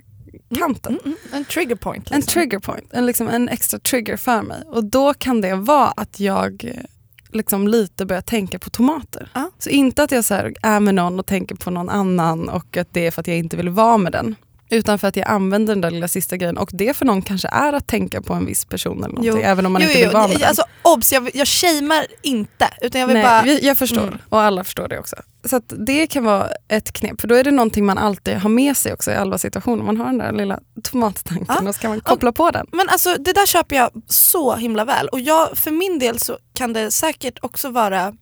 [0.55, 0.99] kanten.
[1.03, 1.17] Mm, mm.
[1.31, 2.11] En trigger point.
[2.11, 2.31] En liksom.
[2.31, 4.63] trigger point, en, liksom en extra trigger för mig.
[4.65, 6.83] Och då kan det vara att jag eh,
[7.29, 9.31] liksom lite börjar tänka på tomater.
[9.33, 9.51] Ja.
[9.59, 12.77] Så inte att jag så här är med någon och tänker på någon annan och
[12.77, 14.35] att det är för att jag inte vill vara med den.
[14.69, 17.47] Utan för att jag använder den där lilla sista grejen och det för någon kanske
[17.47, 19.41] är att tänka på en viss person eller någonting, Jo.
[19.43, 20.43] även om man jo, inte vill vara med.
[20.43, 22.67] Alltså obs, jag, jag shamear inte.
[22.81, 23.45] Utan jag vill Nej, bara...
[23.47, 24.17] jag, jag förstår Mm.
[24.29, 25.15] och alla förstår det också.
[25.43, 28.77] Så det kan vara ett knep, för då är det någonting man alltid har med
[28.77, 29.83] sig också i alla situationer.
[29.83, 31.69] Man har den där lilla tomattanken Ja.
[31.69, 32.67] och så kan man koppla på den.
[32.71, 35.07] Men alltså det där köper jag så himla väl.
[35.07, 38.13] Och jag, för min del så kan det säkert också vara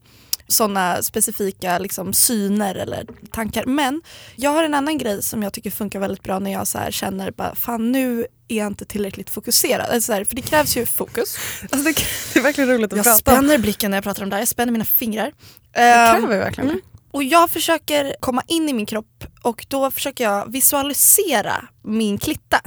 [0.48, 3.66] sådana specifika liksom, syner eller tankar.
[3.66, 4.02] Men
[4.36, 6.92] jag har en annan grej som jag tycker funkar väldigt bra när jag så här
[6.92, 9.82] känner bara fan nu är jag inte tillräckligt fokuserad.
[9.90, 11.38] Alltså, så här, för det krävs ju fokus.
[11.62, 11.96] Alltså det,
[12.34, 13.38] det är verkligen roligt att Jag prata om.
[13.38, 15.32] spänner blicken när jag pratar om det här, jag spänner mina fingrar.
[15.74, 16.82] Det Ehm, kräver verkligen mm.
[17.12, 22.62] och jag försöker komma in i min kropp och då försöker jag visualisera min klitta.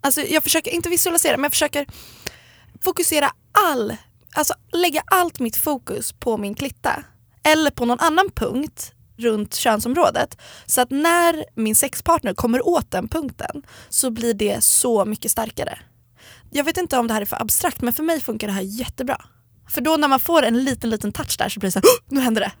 [0.00, 1.86] Alltså jag försöker inte visualisera men jag försöker
[2.84, 3.30] fokusera
[3.68, 3.96] all,
[4.34, 7.04] alltså lägga allt mitt fokus på min klitta.
[7.42, 10.38] Eller på någon annan punkt runt könsområdet.
[10.66, 15.78] Så att när min sexpartner kommer åt den punkten så blir det så mycket starkare.
[16.50, 18.62] Jag vet inte om det här är för abstrakt men för mig funkar det här
[18.62, 19.24] jättebra.
[19.68, 21.84] För då när man får en liten liten touch där så blir det så här,
[21.86, 22.52] "Åh, nu händer det.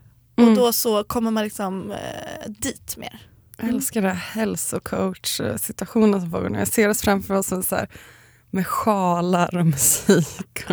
[0.42, 0.50] Mm.
[0.50, 3.18] Och då så kommer man liksom eh, dit mer.
[3.58, 6.58] Jag älskar den här hälsocoach-situationen som pågår nu.
[6.58, 7.88] Jag ser oss framför oss så här,
[8.50, 10.64] med sjalar och musik.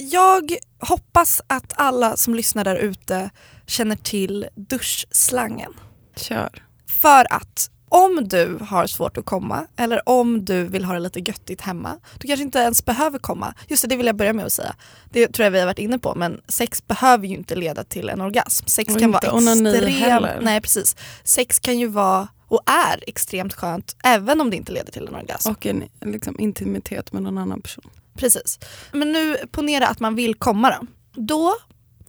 [0.00, 3.30] Jag hoppas att alla som lyssnar där ute
[3.66, 5.72] känner till duschslangen.
[6.16, 6.64] Kör.
[6.86, 11.20] För att om du har svårt att komma eller om du vill ha det lite
[11.20, 13.54] göttigt hemma, du kanske inte ens behöver komma.
[13.68, 14.74] Just det, det vill jag börja med att säga.
[15.10, 18.08] Det tror jag vi har varit inne på men sex behöver ju inte leda till
[18.08, 18.66] en orgasm.
[18.66, 20.42] Sex Och kan vara extremt...
[20.42, 20.96] Nej precis.
[21.24, 25.14] Sex kan ju vara och är extremt skönt även om det inte leder till en
[25.14, 25.50] orgasm.
[25.50, 27.90] Och en liksom, intimitet med någon annan person.
[28.18, 28.58] Precis.
[28.92, 30.86] Men nu ponera att man vill komma då.
[31.22, 31.54] Då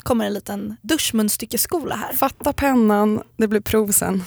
[0.03, 2.13] kommer en liten duschmunstyckeskola här.
[2.13, 4.23] Fatta pennan, det blir prov sen.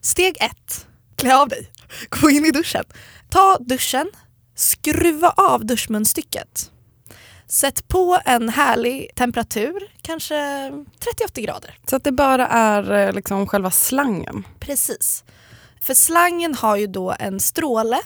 [0.00, 0.86] Steg ett,
[1.16, 1.70] klä av dig.
[2.08, 2.84] Gå in i duschen.
[3.30, 4.10] Ta duschen,
[4.54, 6.70] skruva av duschmunstycket.
[7.46, 11.78] Sätt på en härlig temperatur, kanske 38 grader.
[11.90, 14.46] Så att det bara är eh, liksom själva slangen.
[14.60, 15.24] Precis.
[15.80, 18.00] För slangen har ju då en stråle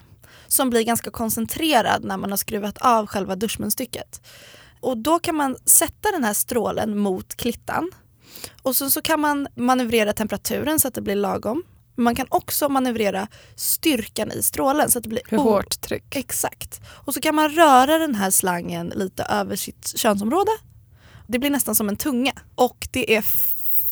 [0.48, 4.20] som blir ganska koncentrerad när man har skruvat av själva duschmunstycket.
[4.80, 7.90] Och då kan man sätta den här strålen mot klittan
[8.62, 11.62] och så, så kan man manövrera temperaturen så att det blir lagom.
[11.96, 16.16] Man kan också manövrera styrkan i strålen så att det blir Hur hårt tryck.
[16.16, 16.80] Exakt.
[17.06, 20.50] Och så kan man röra den här slangen lite över sitt könsområde.
[21.26, 22.32] Det blir nästan som en tunga.
[22.54, 23.24] Och det är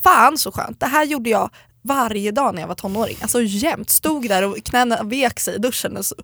[0.02, 0.80] fan så skönt.
[0.80, 1.50] Det här gjorde jag
[1.86, 3.16] varje dag när jag var tonåring.
[3.20, 3.90] Alltså jämt.
[3.90, 5.96] Stod där och knäna vek sig i duschen.
[5.96, 6.14] Och, så,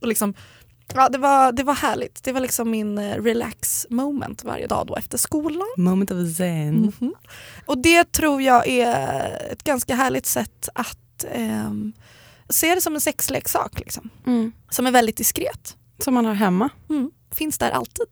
[0.00, 0.34] och liksom,
[0.94, 2.24] ja, det, var, det var härligt.
[2.24, 5.68] Det var liksom min eh, relax moment varje dag då efter skolan.
[5.76, 6.92] Moment of zen.
[7.00, 7.14] Mhm.
[7.66, 11.92] Och det tror jag är ett ganska härligt sätt att ehm,
[12.48, 13.78] se det som en sexleksak.
[13.78, 14.10] Liksom.
[14.26, 14.52] Mm.
[14.70, 15.76] Som är väldigt diskret.
[15.98, 16.68] Som man har hemma.
[16.90, 17.10] Mm.
[17.30, 18.06] Finns där alltid.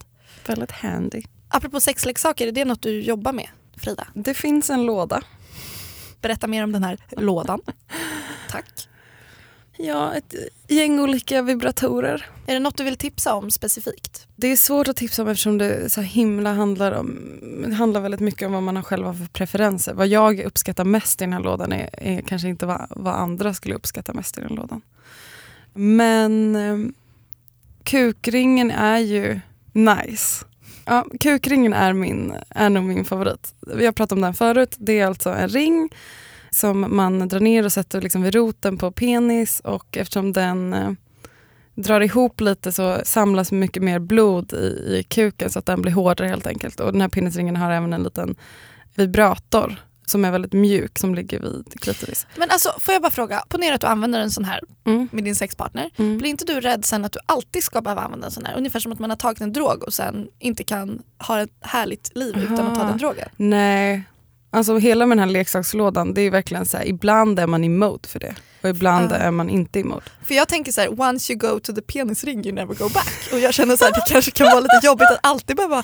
[0.47, 1.23] Väldigt handy.
[1.49, 4.07] Apropå sexleksaker, är det något du jobbar med Frida?
[4.15, 5.23] Det finns en låda.
[6.21, 7.61] Berätta mer om den här lådan.
[8.51, 8.89] Tack.
[9.83, 10.35] Ja, ett
[10.69, 12.27] gäng olika vibratorer.
[12.47, 14.27] Är det något du vill tipsa om specifikt?
[14.37, 18.47] Det är svårt att tipsa om eftersom det så himla handlar om handlar väldigt mycket
[18.47, 19.95] om vad man har själva för preferenser.
[19.95, 23.55] Vad jag uppskattar mest i den här lådan är, är kanske inte vad, vad andra
[23.55, 24.83] skulle uppskatta mest i den lådan.
[25.73, 26.93] Men eh,
[27.83, 29.41] kukringen är ju
[29.73, 30.45] nice.
[30.91, 33.55] Ja, kukringen är, min, är nog min favorit.
[33.75, 34.77] Vi har pratat om den förut.
[34.79, 35.89] Det är alltså en ring
[36.51, 40.93] som man drar ner och sätter liksom vid roten på penis och eftersom den eh,
[41.75, 44.67] drar ihop lite så samlas mycket mer blod i,
[44.99, 46.81] i kuken så att den blir hårdare helt enkelt.
[46.81, 48.35] Och den här penisringen har även en liten
[48.95, 49.77] vibrator
[50.11, 52.27] som är väldigt mjuk som ligger vid klitoris.
[52.37, 55.09] Men alltså, får jag bara fråga, ponera att du använder en sån här Mm.
[55.13, 55.91] med din sexpartner.
[55.97, 56.19] Mm.
[56.19, 58.57] Blir inte du rädd sen att du alltid ska behöva använda en sån här?
[58.57, 62.17] Ungefär som att man har tagit en drog och sen inte kan ha ett härligt
[62.17, 62.89] liv utan att ta Aha.
[62.91, 63.29] den drogen.
[63.37, 64.03] Nej,
[64.51, 67.69] alltså hela med den här leksakslådan det är verkligen så här, ibland är man i
[67.69, 69.17] mode för det och ibland Ja.
[69.17, 70.03] är man inte i mode.
[70.25, 73.29] För jag tänker så här, once you go to the penisring you never go back.
[73.33, 75.83] Och jag känner så här, det kanske kan vara lite jobbigt att alltid behöva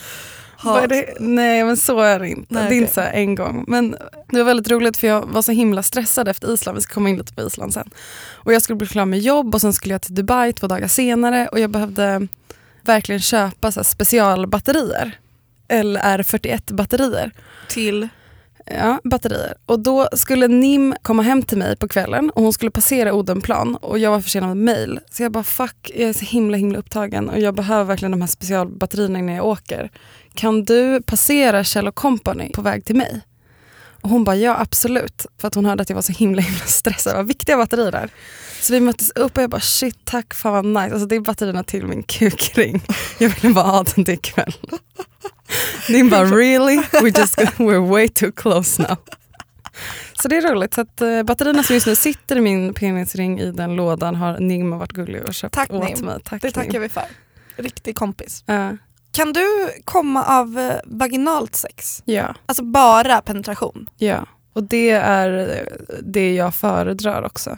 [0.63, 0.83] Vad ha...
[0.83, 1.15] är det?
[1.21, 2.55] Nej men så är det inte.
[2.55, 2.79] Nej, det är okej.
[2.79, 3.65] inte så en gång.
[3.69, 3.97] Men
[4.31, 6.77] det var väldigt roligt för jag var så himla stressad efter Island.
[6.77, 7.91] Vi ska komma in lite på Island sen.
[8.33, 10.89] Och jag skulle bli klar med jobb och sen skulle jag till Dubai två dagar
[10.89, 12.29] senare och jag behövde
[12.83, 15.19] verkligen köpa så specialbatterier.
[15.69, 17.33] LR41 batterier.
[17.69, 18.09] Till...
[18.71, 19.55] Ja, batterier.
[19.67, 23.77] Och då skulle Nim komma hem till mig på kvällen och hon skulle passera Odenplan
[23.77, 25.01] och jag var försenad med mail.
[25.11, 28.21] Så jag bara fuck, jag är så himla himla upptagen och jag behöver verkligen de
[28.21, 29.91] här specialbatterierna när jag åker.
[30.37, 33.21] Kan du passera Kjell Company på väg till mig?
[34.01, 35.27] Och hon bara ja absolut.
[35.41, 37.13] För att hon hörde att jag var så himla himla stressad.
[37.13, 38.11] Det var viktiga batterier där.
[38.61, 40.95] Så vi möttes upp och jag bara shit tack fan vad nice.
[40.95, 42.83] Alltså det är batterierna till min kukring.
[43.19, 44.55] Jag ville bara ha den till ikväll.
[45.89, 46.77] Nim bara really?
[47.03, 48.97] We just, we're way too close now.
[50.23, 50.75] Så det är roligt.
[50.75, 54.39] Så att, eh, batterierna som just nu sitter i min penisring i den lådan har
[54.39, 56.05] Nim varit gullig och köpt Tack, åt Nim.
[56.07, 56.19] mig.
[56.25, 56.83] Tack, Det tackar Nim.
[56.83, 57.05] vi för.
[57.57, 58.43] Riktig kompis.
[58.47, 58.77] Ja,
[59.17, 59.47] Kan du
[59.85, 62.03] komma av eh, vaginalt sex?
[62.05, 63.87] ja, Alltså bara penetration?
[63.97, 64.27] ja.
[64.53, 67.57] Och det är eh, det jag föredrar också.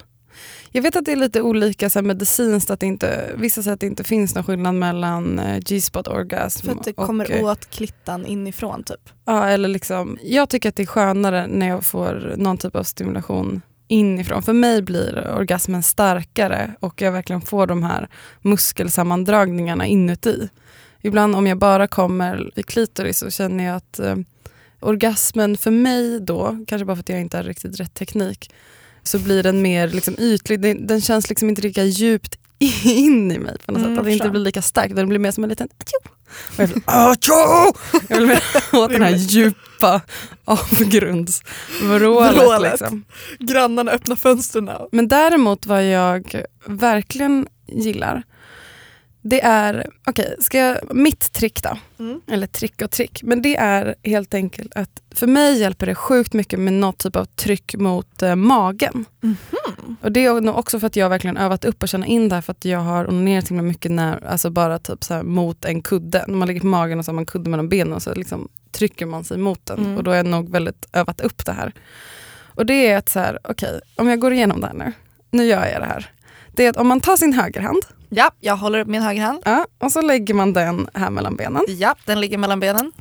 [0.73, 3.75] Jag vet att det är lite olika så här, medicinskt, att det inte, vissa säger
[3.75, 7.31] att det inte finns någon skillnad mellan eh, G-spot orgasm För att det och kommer
[7.31, 9.11] eh, åt klittan inifrån typ?
[9.25, 12.83] Ja, eller liksom, jag tycker att det är skönare när jag får någon typ av
[12.83, 14.43] stimulation inifrån.
[14.43, 18.09] För mig blir orgasmen starkare och jag verkligen får de här
[18.43, 20.49] muskelsammandragningarna inuti.
[21.03, 24.17] Ibland om jag bara kommer vid klitoris så känner jag att eh,
[24.81, 28.51] orgasmen för mig då, kanske bara för att jag inte har riktigt rätt teknik,
[29.03, 30.61] så blir den mer liksom ytlig.
[30.61, 32.39] Den, den känns liksom inte lika djupt
[32.85, 33.99] in i mig på något Mm, sätt.
[33.99, 34.97] Att det inte blir lika starkt.
[34.97, 36.13] Den blir mer som en liten atjo.
[36.57, 37.35] Och jag vill, atjo!
[38.09, 40.01] Jag vill mer åt den här djupa
[40.45, 42.37] avgrundsvrålet.
[42.37, 42.81] Vrålet.
[42.81, 43.05] Liksom.
[43.39, 44.71] Grannarna öppnar fönstren.
[44.93, 48.23] Men däremot vad jag verkligen gillar,
[49.29, 52.21] det är, okej, ska jag, mitt trick då, Mm.
[52.27, 56.33] eller trick och trick, men det är helt enkelt att för mig hjälper det sjukt
[56.33, 59.05] mycket med något typ av tryck mot eh, magen.
[59.21, 59.37] Mhm.
[60.03, 62.35] Och det är nog också för att jag verkligen övat upp och känna in det
[62.35, 65.83] här för att jag har onanerat mig mycket när, alltså bara typ så mot en
[65.83, 66.25] kudde.
[66.29, 68.49] När man ligger på magen och så har man kudde mellan benen och så liksom
[68.73, 69.79] trycker man sig mot den.
[69.79, 69.97] Mm.
[69.97, 71.73] Och då har jag nog väldigt övat upp det här.
[72.55, 74.93] Och det är att så här, okej, om jag går igenom det här nu,
[75.31, 76.11] nu gör jag det här.
[76.53, 79.43] Det är att om man tar sin högerhand Ja, jag håller upp min högerhand.
[79.45, 81.63] Ja, och så lägger man den här mellan benen.
[81.69, 82.93] Ja, den ligger mellan benen.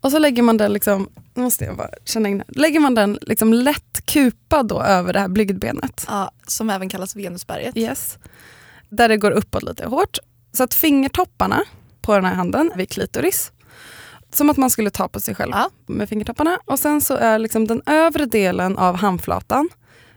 [0.00, 2.46] Och så lägger man den liksom, nu måste jag bara känna in här.
[2.60, 6.04] Lägger man den liksom lätt kupad då över det här blygdbenet.
[6.08, 7.76] Ja, som även kallas Venusberget.
[7.76, 8.18] Yes.
[8.88, 10.18] Där det går uppåt lite hårt.
[10.52, 11.62] Så att fingertopparna
[12.02, 13.52] på den här handen vid klitoris.
[14.32, 15.70] Som att man skulle ta på sig själv Ja.
[15.86, 16.58] med fingertopparna.
[16.64, 19.68] Och sen så är liksom den övre delen av handflatan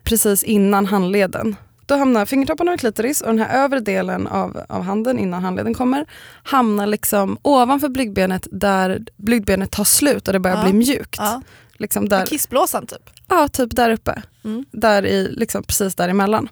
[0.04, 1.56] precis innan handleden.
[1.86, 5.74] Då hamnar fingertopparna vid klitoris och den här övre delen av, av handen innan handleden
[5.74, 6.06] kommer
[6.43, 10.63] hamnar liksom ovanför blygdbenet där blygdbenet tar slut och det börjar Ja.
[10.63, 11.15] bli mjukt.
[11.19, 11.41] Ja.
[11.78, 13.10] Liksom där, Kissblåsan typ.
[13.28, 14.21] ja, typ där uppe.
[14.43, 14.65] Mm.
[14.71, 16.50] Där i, liksom precis däremellan.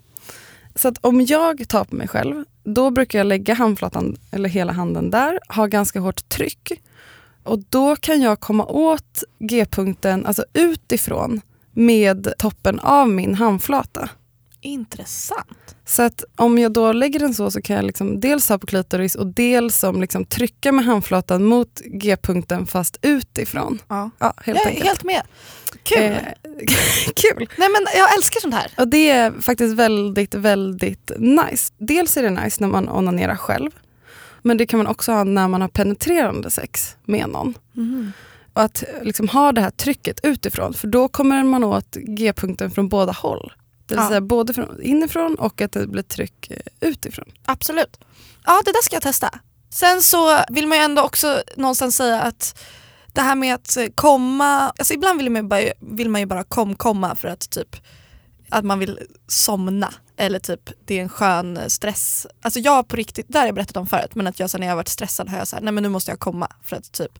[0.74, 4.72] Så att om jag tar på mig själv, då brukar jag lägga handflatan, eller hela
[4.72, 6.72] handen där, ha ganska hårt tryck.
[7.42, 11.40] Och då kan jag komma åt G-punkten, alltså utifrån,
[11.72, 14.08] med toppen av min handflata.
[14.64, 15.76] Intressant.
[15.84, 18.66] Så att om jag då lägger den så så kan jag liksom dels ha på
[18.66, 23.78] klitoris och dels som liksom trycka med handflatan mot G-punkten fast utifrån.
[23.88, 24.10] Ja.
[24.18, 24.86] Ja, helt jag är enkelt.
[24.86, 25.22] helt med.
[25.82, 26.02] Kul.
[26.02, 26.16] Eh,
[27.16, 27.48] kul!
[27.58, 28.70] Nej men jag älskar sånt här.
[28.78, 31.72] Och det är faktiskt väldigt, väldigt nice.
[31.78, 33.70] Dels är det nice när man onanerar själv.
[34.42, 37.54] Men det kan man också ha när man har penetrerande sex med någon.
[38.52, 40.74] Och att liksom ha det här trycket utifrån.
[40.74, 43.52] För då kommer man åt G-punkten från båda håll.
[43.86, 47.24] Det vill säga både från, inifrån och att det blir tryck eh, utifrån.
[47.44, 48.00] Absolut.
[48.44, 49.30] Ja, det där ska jag testa.
[49.70, 52.58] Sen så vill man ju ändå också någonstans säga att
[53.12, 56.26] det här med att eh, komma, alltså ibland vill man ju bara, vill man ju
[56.26, 57.76] bara kom, komma för att typ
[58.50, 62.26] att man vill somna eller typ det är en skön eh, stress.
[62.42, 64.68] Alltså jag på riktigt, det har jag berättat om förut, men att jag sen när
[64.68, 67.18] jag varit stressad har jag sagt nej men nu måste jag komma för att typ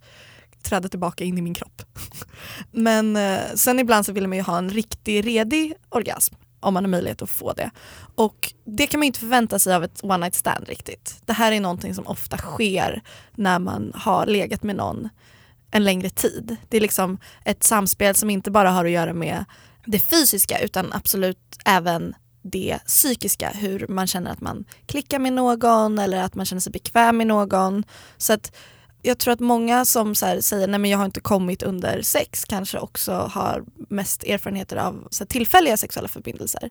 [0.62, 1.82] träda tillbaka in i min kropp.
[2.70, 3.18] men
[3.54, 7.22] sen ibland så vill man ju ha en riktig redig orgasm om man har möjlighet
[7.22, 7.70] att få det.
[8.14, 11.20] Och det kan man inte förvänta sig av ett one night stand riktigt.
[11.24, 13.02] Det här är någonting som ofta sker
[13.34, 15.08] när man har legat med någon
[15.70, 16.56] en längre tid.
[16.68, 19.44] Det är liksom ett samspel som inte bara har att göra med
[19.86, 25.98] det fysiska utan absolut även det psykiska, hur man känner att man klickar med någon
[25.98, 27.84] eller att man känner sig bekväm med någon.
[28.16, 28.56] Så att
[29.04, 32.02] jag tror att många som så här säger nej men jag har inte kommit under
[32.02, 36.70] sex kanske också har mest erfarenheter av så här, tillfälliga sexuella förbindelser.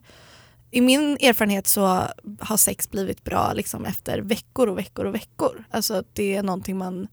[0.70, 1.86] I min erfarenhet så
[2.40, 5.64] har sex blivit bra liksom efter veckor och veckor och veckor.
[5.70, 7.08] Alltså det är någonting man,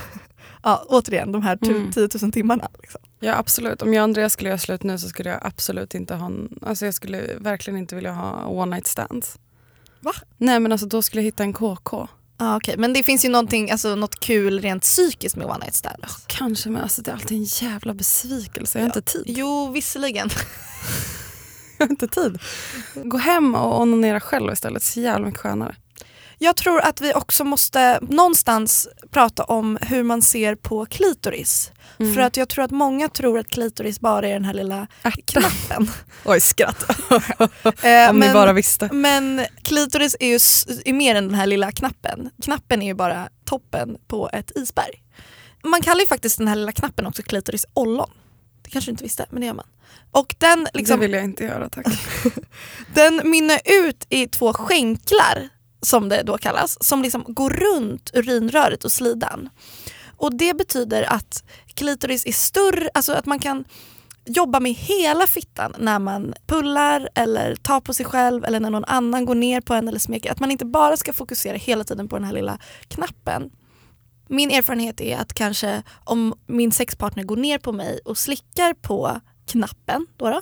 [0.62, 1.92] ja återigen de här tu- Mm.
[1.92, 2.68] 10 000 timmarna.
[2.82, 3.00] Liksom.
[3.20, 3.82] Ja absolut.
[3.82, 6.58] Om jag och Andreas skulle göra slut nu så skulle jag absolut inte ha en,
[6.62, 9.38] alltså jag skulle verkligen inte vilja ha one night stands.
[10.00, 10.12] Va?
[10.38, 12.08] Nej men alltså då skulle jag hitta en KK.
[12.44, 12.76] Ah, okay.
[12.76, 16.24] Men det finns ju någonting, alltså, något kul rent psykiskt med one night stands.
[16.26, 18.78] Kanske men alltså det är alltid en jävla besvikelse.
[18.78, 18.98] Jag har Ja.
[18.98, 19.22] inte tid.
[19.26, 20.30] Jo visserligen.
[21.78, 22.38] Jag har inte tid.
[22.94, 24.82] Gå hem och onanera själv istället.
[24.82, 25.76] Så jävla mycket skönare.
[26.42, 31.72] Jag tror att vi också måste någonstans prata om hur man ser på klitoris.
[32.00, 32.14] Mm.
[32.14, 35.42] För att jag tror att många tror att klitoris bara är den här lilla Ärtan.
[35.42, 35.90] knappen.
[36.24, 36.84] Oj skratt.
[37.84, 38.88] Eh, Om ni men, bara visste.
[38.92, 40.34] men klitoris är ju
[40.84, 42.30] är mer än den här lilla knappen.
[42.42, 45.02] Knappen är ju bara toppen på ett isberg.
[45.64, 48.10] Man kallar ju faktiskt den här lilla knappen också klitoris ollon.
[48.62, 49.66] Det kanske du inte visste, men det gör man.
[50.10, 51.86] Och den, liksom, Det vill jag inte göra tack.
[52.94, 55.48] den mynnar ut i två skänklar,
[55.82, 59.48] som det då kallas, som liksom går runt urinröret och slidan.
[60.16, 63.64] Och det betyder att klitoris är större, alltså att man kan
[64.24, 68.84] jobba med hela fittan när man pullar eller tar på sig själv eller när någon
[68.84, 70.32] annan går ner på en eller smeker.
[70.32, 73.50] Att man inte bara ska fokusera hela tiden på den här lilla knappen.
[74.28, 79.20] Min erfarenhet är att kanske om min sexpartner går ner på mig och slickar på
[79.46, 80.40] knappen då då,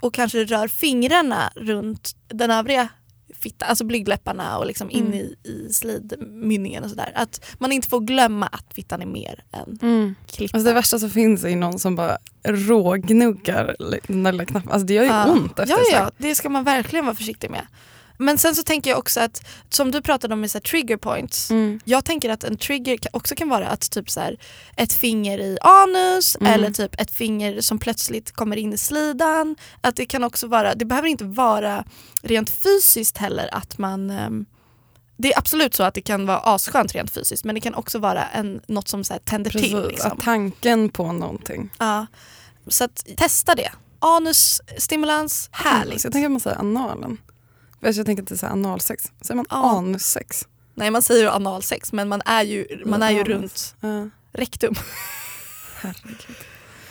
[0.00, 2.88] och kanske rör fingrarna runt den övriga
[3.34, 5.14] fittan, alltså blygdläpparna och liksom in Mm.
[5.18, 7.12] i, i slidmynningen och sådär.
[7.14, 10.14] Att man inte får glömma att fittan är mer än Mm.
[10.26, 10.58] klippan.
[10.58, 13.76] Alltså det värsta som finns är någon som bara rågnuggar
[14.08, 14.70] den där lilla knappen.
[14.72, 15.26] Alltså det gör ju Ja.
[15.32, 17.66] ont efter ja, ja, det ska man verkligen vara försiktig med.
[18.20, 20.96] Men sen så tänker jag också att, som du pratade om med så här, trigger
[20.96, 21.80] points, Mm.
[21.84, 24.36] jag tänker att en trigger också kan vara att typ så här,
[24.76, 26.52] ett finger i anus Mm.
[26.52, 29.56] eller typ ett finger som plötsligt kommer in i slidan.
[29.80, 31.84] Att det kan också vara, det behöver inte vara
[32.22, 34.46] rent fysiskt heller att man ehm,
[35.16, 37.98] det är absolut så att det kan vara asskönt rent fysiskt men det kan också
[37.98, 39.88] vara en, något som så här tänder Precis, till.
[39.88, 40.18] Liksom.
[40.24, 41.70] tanken på någonting.
[41.78, 42.06] Ja.
[42.66, 43.70] Så att, testa det.
[43.98, 46.00] Anusstimulans, härligt.
[46.00, 47.18] Så jag tänker att man säger analen.
[47.86, 49.04] Alltså jag tänker så här analsex.
[49.20, 49.70] Säger man Ja.
[49.78, 50.46] anussex?
[50.74, 54.74] Nej man säger ju analsex men man är ju, man är ju runt Ja, rektum.
[55.80, 56.36] herregud.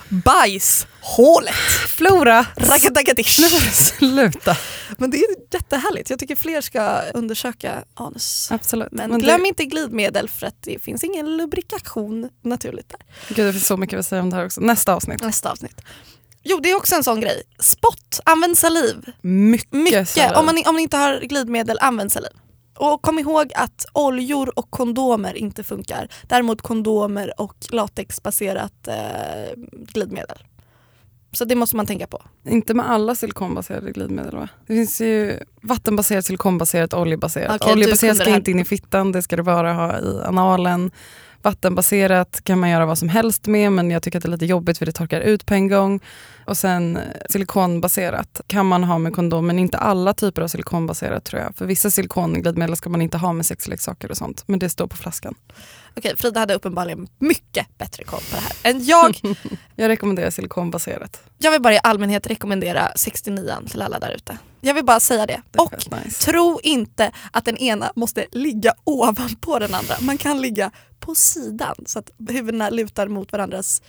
[0.09, 1.55] bajshålet.
[1.87, 3.39] Flora, Raggadagadish.
[3.41, 4.57] nu får du sluta.
[4.97, 6.09] Men det är jättehärligt.
[6.09, 8.51] Jag tycker fler ska undersöka anus.
[8.51, 8.91] Absolut.
[8.91, 12.99] Men, Men glöm det, inte glidmedel för att det finns ingen lubrikation naturligt där.
[13.35, 14.61] Gud, det finns så mycket att säga om det här också.
[14.61, 15.21] Nästa avsnitt.
[15.21, 15.81] Nästa avsnitt.
[16.43, 17.43] Jo, det är också en sån grej.
[17.59, 19.05] Spott, använd saliv.
[19.21, 20.09] Mycket, Mycket.
[20.09, 20.37] saliv.
[20.37, 22.31] Om man, om man inte har glidmedel, använd saliv.
[22.77, 26.07] Och kom ihåg att oljor och kondomer inte funkar.
[26.23, 29.63] Däremot kondomer och latexbaserat eh,
[29.93, 30.37] glidmedel.
[31.31, 32.21] Så det måste man tänka på.
[32.45, 34.49] Inte med alla silikonbaserade glidmedel va?
[34.67, 37.61] Det finns ju vattenbaserat, silikonbaserat, oljebaserat.
[37.61, 40.91] Du oljebaserat ska inte in i fittan, det ska det bara ha i analen.
[41.41, 44.45] Vattenbaserat kan man göra vad som helst med men jag tycker att det är lite
[44.45, 45.99] jobbigt för det torkar ut på en gång.
[46.45, 51.23] Och sen eh, silikonbaserat kan man ha med kondom men inte alla typer av silikonbaserat
[51.23, 51.55] tror jag.
[51.55, 54.43] För vissa silikonglidmedel ska man inte ha med sexleksaker och sånt.
[54.47, 55.35] Men det står på flaskan.
[55.97, 59.19] Okej, Frida hade uppenbarligen mycket bättre koll på det här än jag.
[59.75, 61.21] Jag rekommenderar silikonbaserat.
[61.37, 64.37] Jag vill bara i allmänhet rekommendera 69 till alla där ute.
[64.61, 65.41] Jag vill bara säga det.
[65.51, 66.25] Det Och nice.
[66.25, 69.95] tro inte att den ena måste ligga ovanpå den andra.
[70.01, 70.71] Man kan ligga
[71.09, 73.81] på sidan så att huvudena lutar mot varandras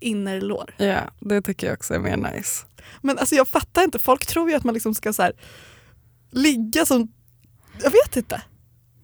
[0.00, 0.74] innerlår.
[0.76, 2.66] Ja, det tycker jag också är mer nice.
[3.00, 5.32] Men alltså jag fattar inte, folk tror ju att man liksom ska så här,
[6.30, 7.12] ligga som,
[7.82, 8.42] jag vet inte,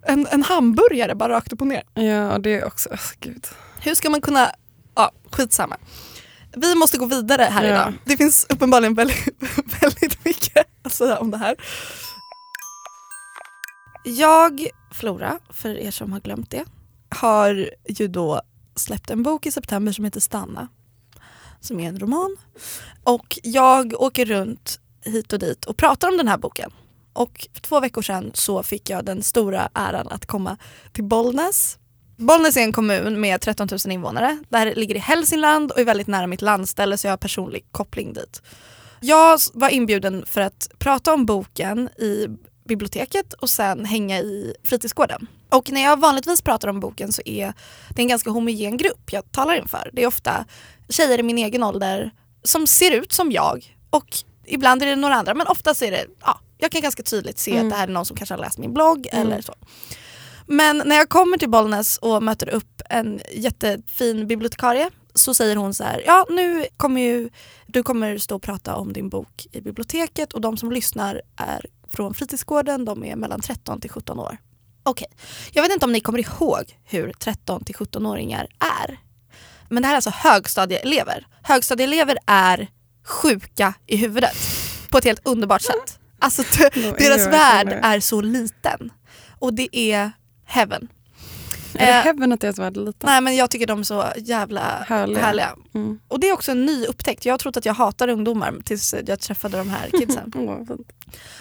[0.06, 1.82] en, en hamburgare bara rakt upp och ner.
[1.94, 3.46] Ja, och det är också, oh, gud.
[3.80, 4.50] Hur ska man kunna,
[4.94, 5.76] ja skitsamma.
[6.56, 7.68] Vi måste gå vidare här Ja.
[7.70, 7.92] idag.
[8.04, 9.28] Det finns uppenbarligen väldigt,
[9.82, 11.56] väldigt mycket att säga om det här.
[14.04, 16.64] Jag, Flora, för er som har glömt det,
[17.14, 18.42] har ju då
[18.76, 20.68] släppt en bok i september som heter Stanna.
[21.60, 22.36] Som är en roman.
[23.04, 26.70] Och jag åker runt hit och dit och pratar om den här boken.
[27.12, 30.56] Och för två veckor sedan så fick jag den stora äran att komma
[30.92, 31.78] till Bollnäs.
[32.16, 34.38] Bollnäs är en kommun med 13 000 invånare.
[34.48, 37.64] Det här ligger i Hälsingland och är väldigt nära mitt landställe så jag har personlig
[37.70, 38.42] koppling dit.
[39.00, 42.28] Jag var inbjuden för att prata om boken i
[42.68, 45.26] biblioteket och sen hänga i fritidsgården.
[45.54, 47.52] Och när jag vanligtvis pratar om boken så är
[47.90, 49.90] det en ganska homogen grupp jag talar inför.
[49.92, 50.44] Det är ofta
[50.88, 52.10] tjejer i min egen ålder
[52.42, 54.06] som ser ut som jag och
[54.46, 57.50] ibland är det några andra men oftast är det, ja, jag kan ganska tydligt se
[57.52, 57.64] Mm.
[57.66, 59.26] att det här är någon som kanske har läst min blogg Mm.
[59.26, 59.54] eller så.
[60.46, 65.74] Men när jag kommer till Bollnäs och möter upp en jättefin bibliotekarie så säger hon
[65.74, 67.30] så här, ja nu kommer ju,
[67.66, 71.66] du kommer stå och prata om din bok i biblioteket och de som lyssnar är
[71.92, 74.36] från fritidsgården, de är mellan 13 till 17 år.
[74.86, 75.06] Okej,
[75.52, 78.98] jag vet inte om ni kommer ihåg hur 13 till 17-åringar är.
[79.68, 81.26] Men det här är alltså högstadieelever.
[81.42, 82.68] Högstadieelever är
[83.04, 84.36] sjuka i huvudet
[84.90, 85.98] på ett helt underbart sätt.
[86.18, 86.42] Alltså
[86.98, 88.92] deras värld är så liten.
[89.38, 90.12] Och det är
[90.44, 90.88] heaven.
[91.74, 93.06] Är det Eh, heaven att deras värld är liten?
[93.10, 95.20] Nej men jag tycker de är så jävla Härliga.
[95.20, 95.54] härliga.
[95.74, 95.98] Mm.
[96.08, 97.24] Och det är också en ny upptäckt.
[97.26, 100.32] Jag har trott att jag hatar ungdomar tills jag träffade de här kidsen.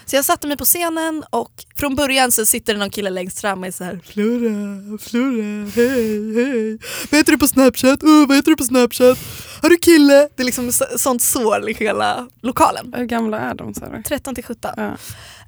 [0.05, 3.41] Så jag satte mig på scenen och från början så sitter det någon kille längst
[3.41, 6.79] fram och är så här Flora, Flora, hej, hej.
[7.11, 8.03] Vad heter du på snapchat?
[8.03, 9.17] Oh, vad heter du på snapchat?
[9.61, 10.29] Har du kille?
[10.35, 12.93] Det är liksom så- sånt sår i hela lokalen.
[12.97, 13.73] Hur gamla är de?
[13.73, 14.03] sa du?
[14.03, 14.71] 13 till 17.
[14.77, 14.91] Ja.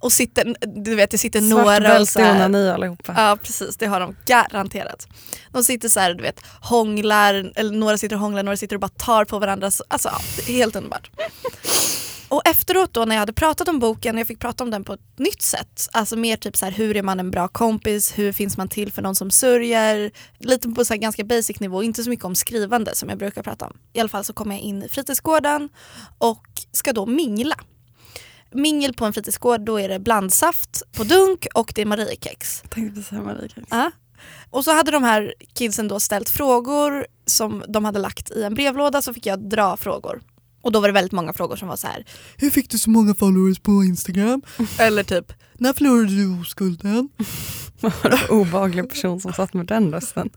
[0.06, 3.14] Och sitter, du vet det sitter Svart några och så här, onani allihopa.
[3.18, 5.08] Ja precis, det har de garanterat.
[5.52, 8.80] De sitter så här, du vet, hånglar, eller några sitter och hånglar, några sitter och
[8.80, 9.72] bara tar på varandra.
[9.72, 11.12] Så- Alltså ja, helt underbart.
[12.28, 14.94] Och efteråt då när jag hade pratat om boken, jag fick prata om den på
[14.94, 15.90] ett nytt sätt.
[15.92, 18.92] Alltså mer typ så här, hur är man en bra kompis, hur finns man till
[18.92, 20.12] för någon som sörjer?
[20.40, 23.44] Lite på så här ganska basic nivå, inte så mycket om skrivande som jag brukar
[23.44, 23.78] prata om.
[23.94, 25.70] I alla fall så kommer jag in i fritidsgården
[26.18, 27.56] och ska då mingla.
[28.56, 32.60] Mingel på en fritidsgård, då är det blandsaft på dunk och det är Mariekex.
[32.62, 33.62] Jag tänkte precis säga Marika.
[33.70, 33.92] Ja.
[34.50, 38.54] Och så hade de här kidsen då ställt frågor som de hade lagt i en
[38.54, 40.22] brevlåda så fick jag dra frågor.
[40.62, 42.06] Och då var det väldigt många frågor som var så här.
[42.38, 44.42] Hur fick du så många followers på Instagram?
[44.80, 47.10] Eller typ, när förlorade du oskulden?
[47.80, 50.30] Vad var det för obehaglig person som satt med den rösten?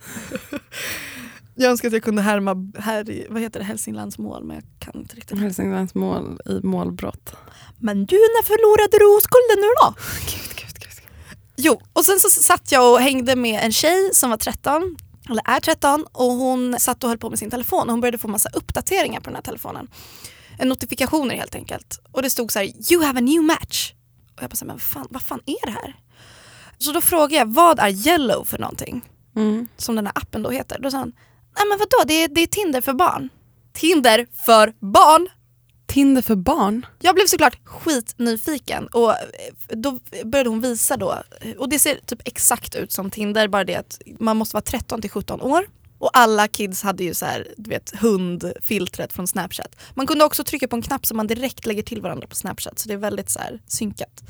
[1.60, 4.64] Jag önskar att jag kunde härma här i, vad heter det, Hälsinglands mål men jag
[4.78, 5.38] kan inte riktigt.
[5.38, 7.36] Hälsinglands mål i målbrott.
[7.78, 9.94] Men du, när förlorade du oskulden nu då?
[10.20, 11.08] Gud, gud, gud.
[11.56, 14.96] Jo, och sen så satt jag och hängde med en tjej som var 13,
[15.30, 18.18] eller är 13 och hon satt och höll på med sin telefon och hon började
[18.18, 19.88] få massa uppdateringar på den här telefonen.
[20.58, 22.00] En Notifikationer helt enkelt.
[22.12, 23.92] Och det stod så här, you have a new match.
[24.36, 25.96] Och jag bara, men vad fan, vad fan är det här?
[26.78, 29.04] Så då frågade jag, vad är yellow för någonting?
[29.36, 29.68] Mm.
[29.76, 30.78] Som den här appen då heter.
[30.80, 31.12] Då sa han,
[31.58, 33.28] nej men vadå, det är, det är Tinder för barn.
[33.72, 35.28] Tinder för barn?
[35.86, 36.86] Tinder för barn?
[37.00, 39.16] Jag blev såklart skitnyfiken och eh,
[39.68, 41.22] då började hon visa då,
[41.58, 45.00] och det ser typ exakt ut som Tinder, bara det att man måste vara 13
[45.00, 45.66] till 17 år.
[45.98, 49.76] Och alla kids hade ju så här, du vet, hundfiltret från Snapchat.
[49.94, 52.78] Man kunde också trycka på en knapp som man direkt lägger till varandra på Snapchat.
[52.78, 54.22] Så det är väldigt så här synkat.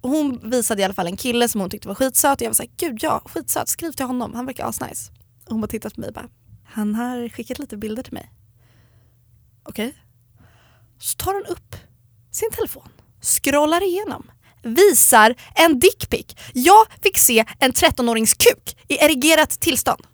[0.00, 2.48] Och hon visade i alla fall en kille som hon tyckte var skitsöt och jag
[2.48, 5.10] var såhär, gud ja, skitsöt, skriv till honom, han verkar asnice.
[5.44, 6.28] Och hon bara tittat på mig och bara,
[6.68, 8.32] han har skickat lite bilder till mig.
[9.68, 9.94] Okej.
[10.98, 11.76] Så tar hon upp
[12.30, 12.88] sin telefon,
[13.20, 14.30] scrollar igenom,
[14.62, 16.26] visar en dickpic.
[16.54, 20.06] Jag fick se en 13-årings kuk i erigerat tillstånd.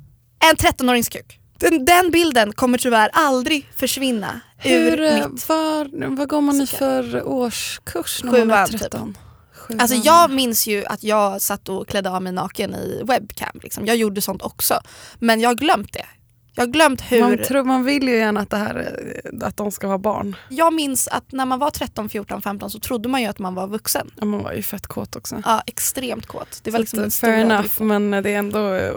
[0.50, 1.40] En 13-årings kuk.
[1.58, 5.48] Den, den bilden kommer tyvärr aldrig försvinna Hur, ur eh, mitt...
[5.48, 8.80] var, vad går man i för årskurs när man är Sjuan, typ.
[8.80, 9.18] 13?
[9.52, 9.80] Sjuan.
[9.80, 13.60] Alltså jag minns ju att jag satt och klädde av mig naken i webcam.
[13.62, 13.86] Liksom.
[13.86, 14.80] Jag gjorde sånt också.
[15.18, 16.06] Men jag har glömt det.
[16.54, 17.20] Jag har glömt hur...
[17.20, 20.36] man, tror, man vill ju gärna att, det här, eh, att de ska vara barn.
[20.48, 23.54] Jag minns att när man var 13, 14, 15 så trodde man ju att man
[23.54, 24.10] var vuxen.
[24.20, 25.42] Ja, man var ju fett kåt också.
[25.44, 26.60] Ja, extremt kåt.
[26.62, 27.86] Det var Så liksom den fair enough, driften.
[27.86, 28.94] men det är ändå eh,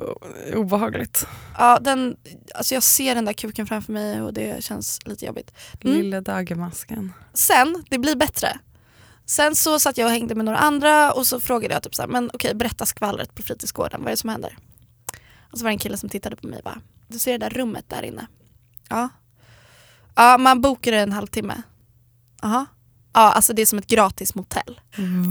[0.56, 1.28] obehagligt.
[1.58, 2.16] Ja, den,
[2.56, 5.52] alltså jag ser den där kuken framför mig och det känns lite jobbigt.
[5.82, 5.98] Mm.
[5.98, 7.14] Lille dagermasken.
[7.34, 8.60] Sen, det blir bättre.
[9.26, 12.02] Sen så satt jag och hängde med några andra och så frågade jag typ så
[12.02, 14.58] här, men okej berätta skvallret på fritidsgården, vad är det som händer?
[15.52, 17.38] Och så var det en kille som tittade på mig och bara, du ser det
[17.38, 18.28] där rummet där inne?
[18.90, 19.10] Ja.
[20.16, 21.62] Ja, man bokade en halvtimme.
[22.42, 22.66] Jaha.
[23.14, 24.80] Ja, alltså det är som ett gratis motell.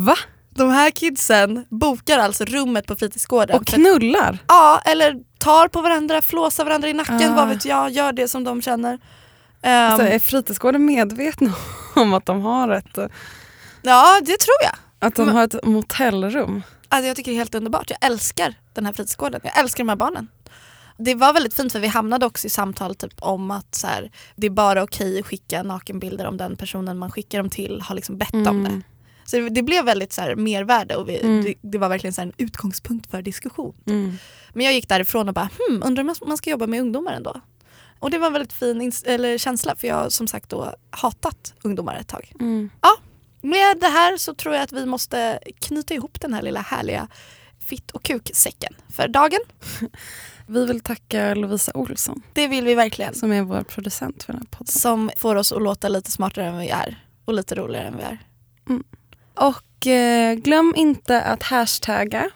[0.07, 0.17] Va?
[0.51, 3.57] De här kidsen bokar alltså rummet på fritidsgården.
[3.61, 4.39] Och för- knullar?
[4.49, 7.37] Ja, eller tar på varandra, flåsar varandra i nacken, Ah.
[7.37, 8.99] vad vet jag, gör det som de känner.
[9.63, 11.53] Alltså, Ehm, är fritidsgården medvetna
[11.97, 12.99] om att de har ett,
[13.83, 14.75] ja, det tror jag.
[15.09, 16.63] att de Men- har ett motellrum?
[16.89, 17.91] Alltså jag tycker det är helt underbart.
[17.91, 19.41] Jag älskar den här fritidsgården.
[19.45, 20.29] Jag älskar de här barnen.
[20.99, 24.11] Det var väldigt fint för vi hamnade också i samtal typ om att så här,
[24.37, 27.95] det är bara okej att skicka nakenbilder om den personen man skickar dem till har
[27.95, 28.71] liksom bett om det.
[28.71, 28.83] Mm.
[29.25, 31.45] Så det, det blev väldigt så här, mervärde och vi, Mm.
[31.45, 33.75] det, det var verkligen så här, en utgångspunkt för diskussion.
[33.87, 34.17] Mm.
[34.53, 37.41] Men jag gick därifrån och bara, hmm, undrar om man ska jobba med ungdomar ändå?
[37.99, 41.55] Och det var en väldigt fin eller känsla för jag har som sagt då hatat
[41.63, 42.33] ungdomar ett tag.
[42.41, 42.71] Mm.
[43.43, 47.09] Med det här så tror jag att vi måste knyta ihop den här lilla härliga
[47.61, 49.41] fitt och kuksäcken för dagen.
[50.47, 53.15] Vi vill tacka Lovisa Olsson Det vill vi verkligen.
[53.15, 54.73] som är vår producent för den här podden.
[54.73, 58.03] Som får oss att låta lite smartare än vi är och lite roligare än vi
[58.03, 58.19] är.
[59.35, 62.31] Och eh, glöm inte att hashtagga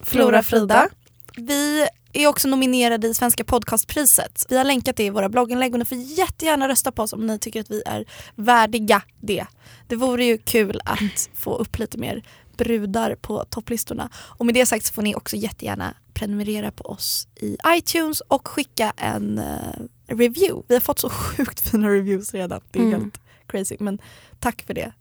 [0.00, 0.88] Flora Frida.
[1.36, 4.46] Vi är också nominerade i Svenska podcastpriset.
[4.48, 7.26] Vi har länkat det i våra blogginlägg och ni får jättegärna rösta på oss om
[7.26, 9.46] ni tycker att vi är värdiga det.
[9.86, 12.22] Det vore ju kul att få upp lite mer
[12.58, 14.10] brudar på topplistorna.
[14.16, 18.48] Och med det sagt så får ni också jättegärna prenumerera på oss i iTunes och
[18.48, 20.62] skicka en eh, review.
[20.68, 22.60] Vi har fått så sjukt fina reviews redan.
[22.70, 23.00] Det är Mm.
[23.00, 23.76] helt crazy.
[23.80, 23.98] Men
[24.38, 24.92] tack för det.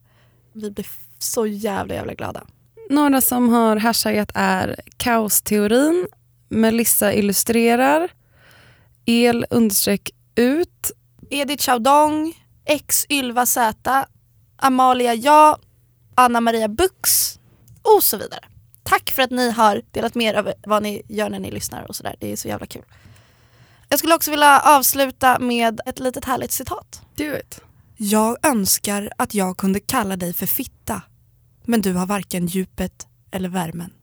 [0.53, 0.86] Vi blir
[1.20, 2.43] så jävla jävla glada.
[2.89, 6.08] Några som har hashtaggat är kaosteorin,
[6.49, 8.10] Melissa illustrerar,
[9.05, 10.91] el understreck ut,
[11.30, 12.34] Edith Chaudong,
[12.66, 14.05] ex Ylva Z,
[14.58, 15.60] Amalia Ja,
[16.16, 17.39] Anna Maria Bux
[17.96, 18.46] och så vidare.
[18.84, 21.84] Tack för att ni har delat med er av vad ni gör när ni lyssnar
[21.84, 22.16] och sådär.
[22.20, 22.84] Det är så jävla kul.
[23.90, 27.02] Jag skulle också vilja avsluta med ett litet härligt citat.
[27.16, 27.62] do it.
[27.98, 31.02] Jag önskar att jag kunde kalla dig för fitta,
[31.66, 33.94] men du har varken djupet eller värmen.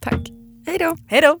[0.00, 0.28] Tack.
[0.66, 0.96] Hej då.
[1.08, 1.40] Hej då!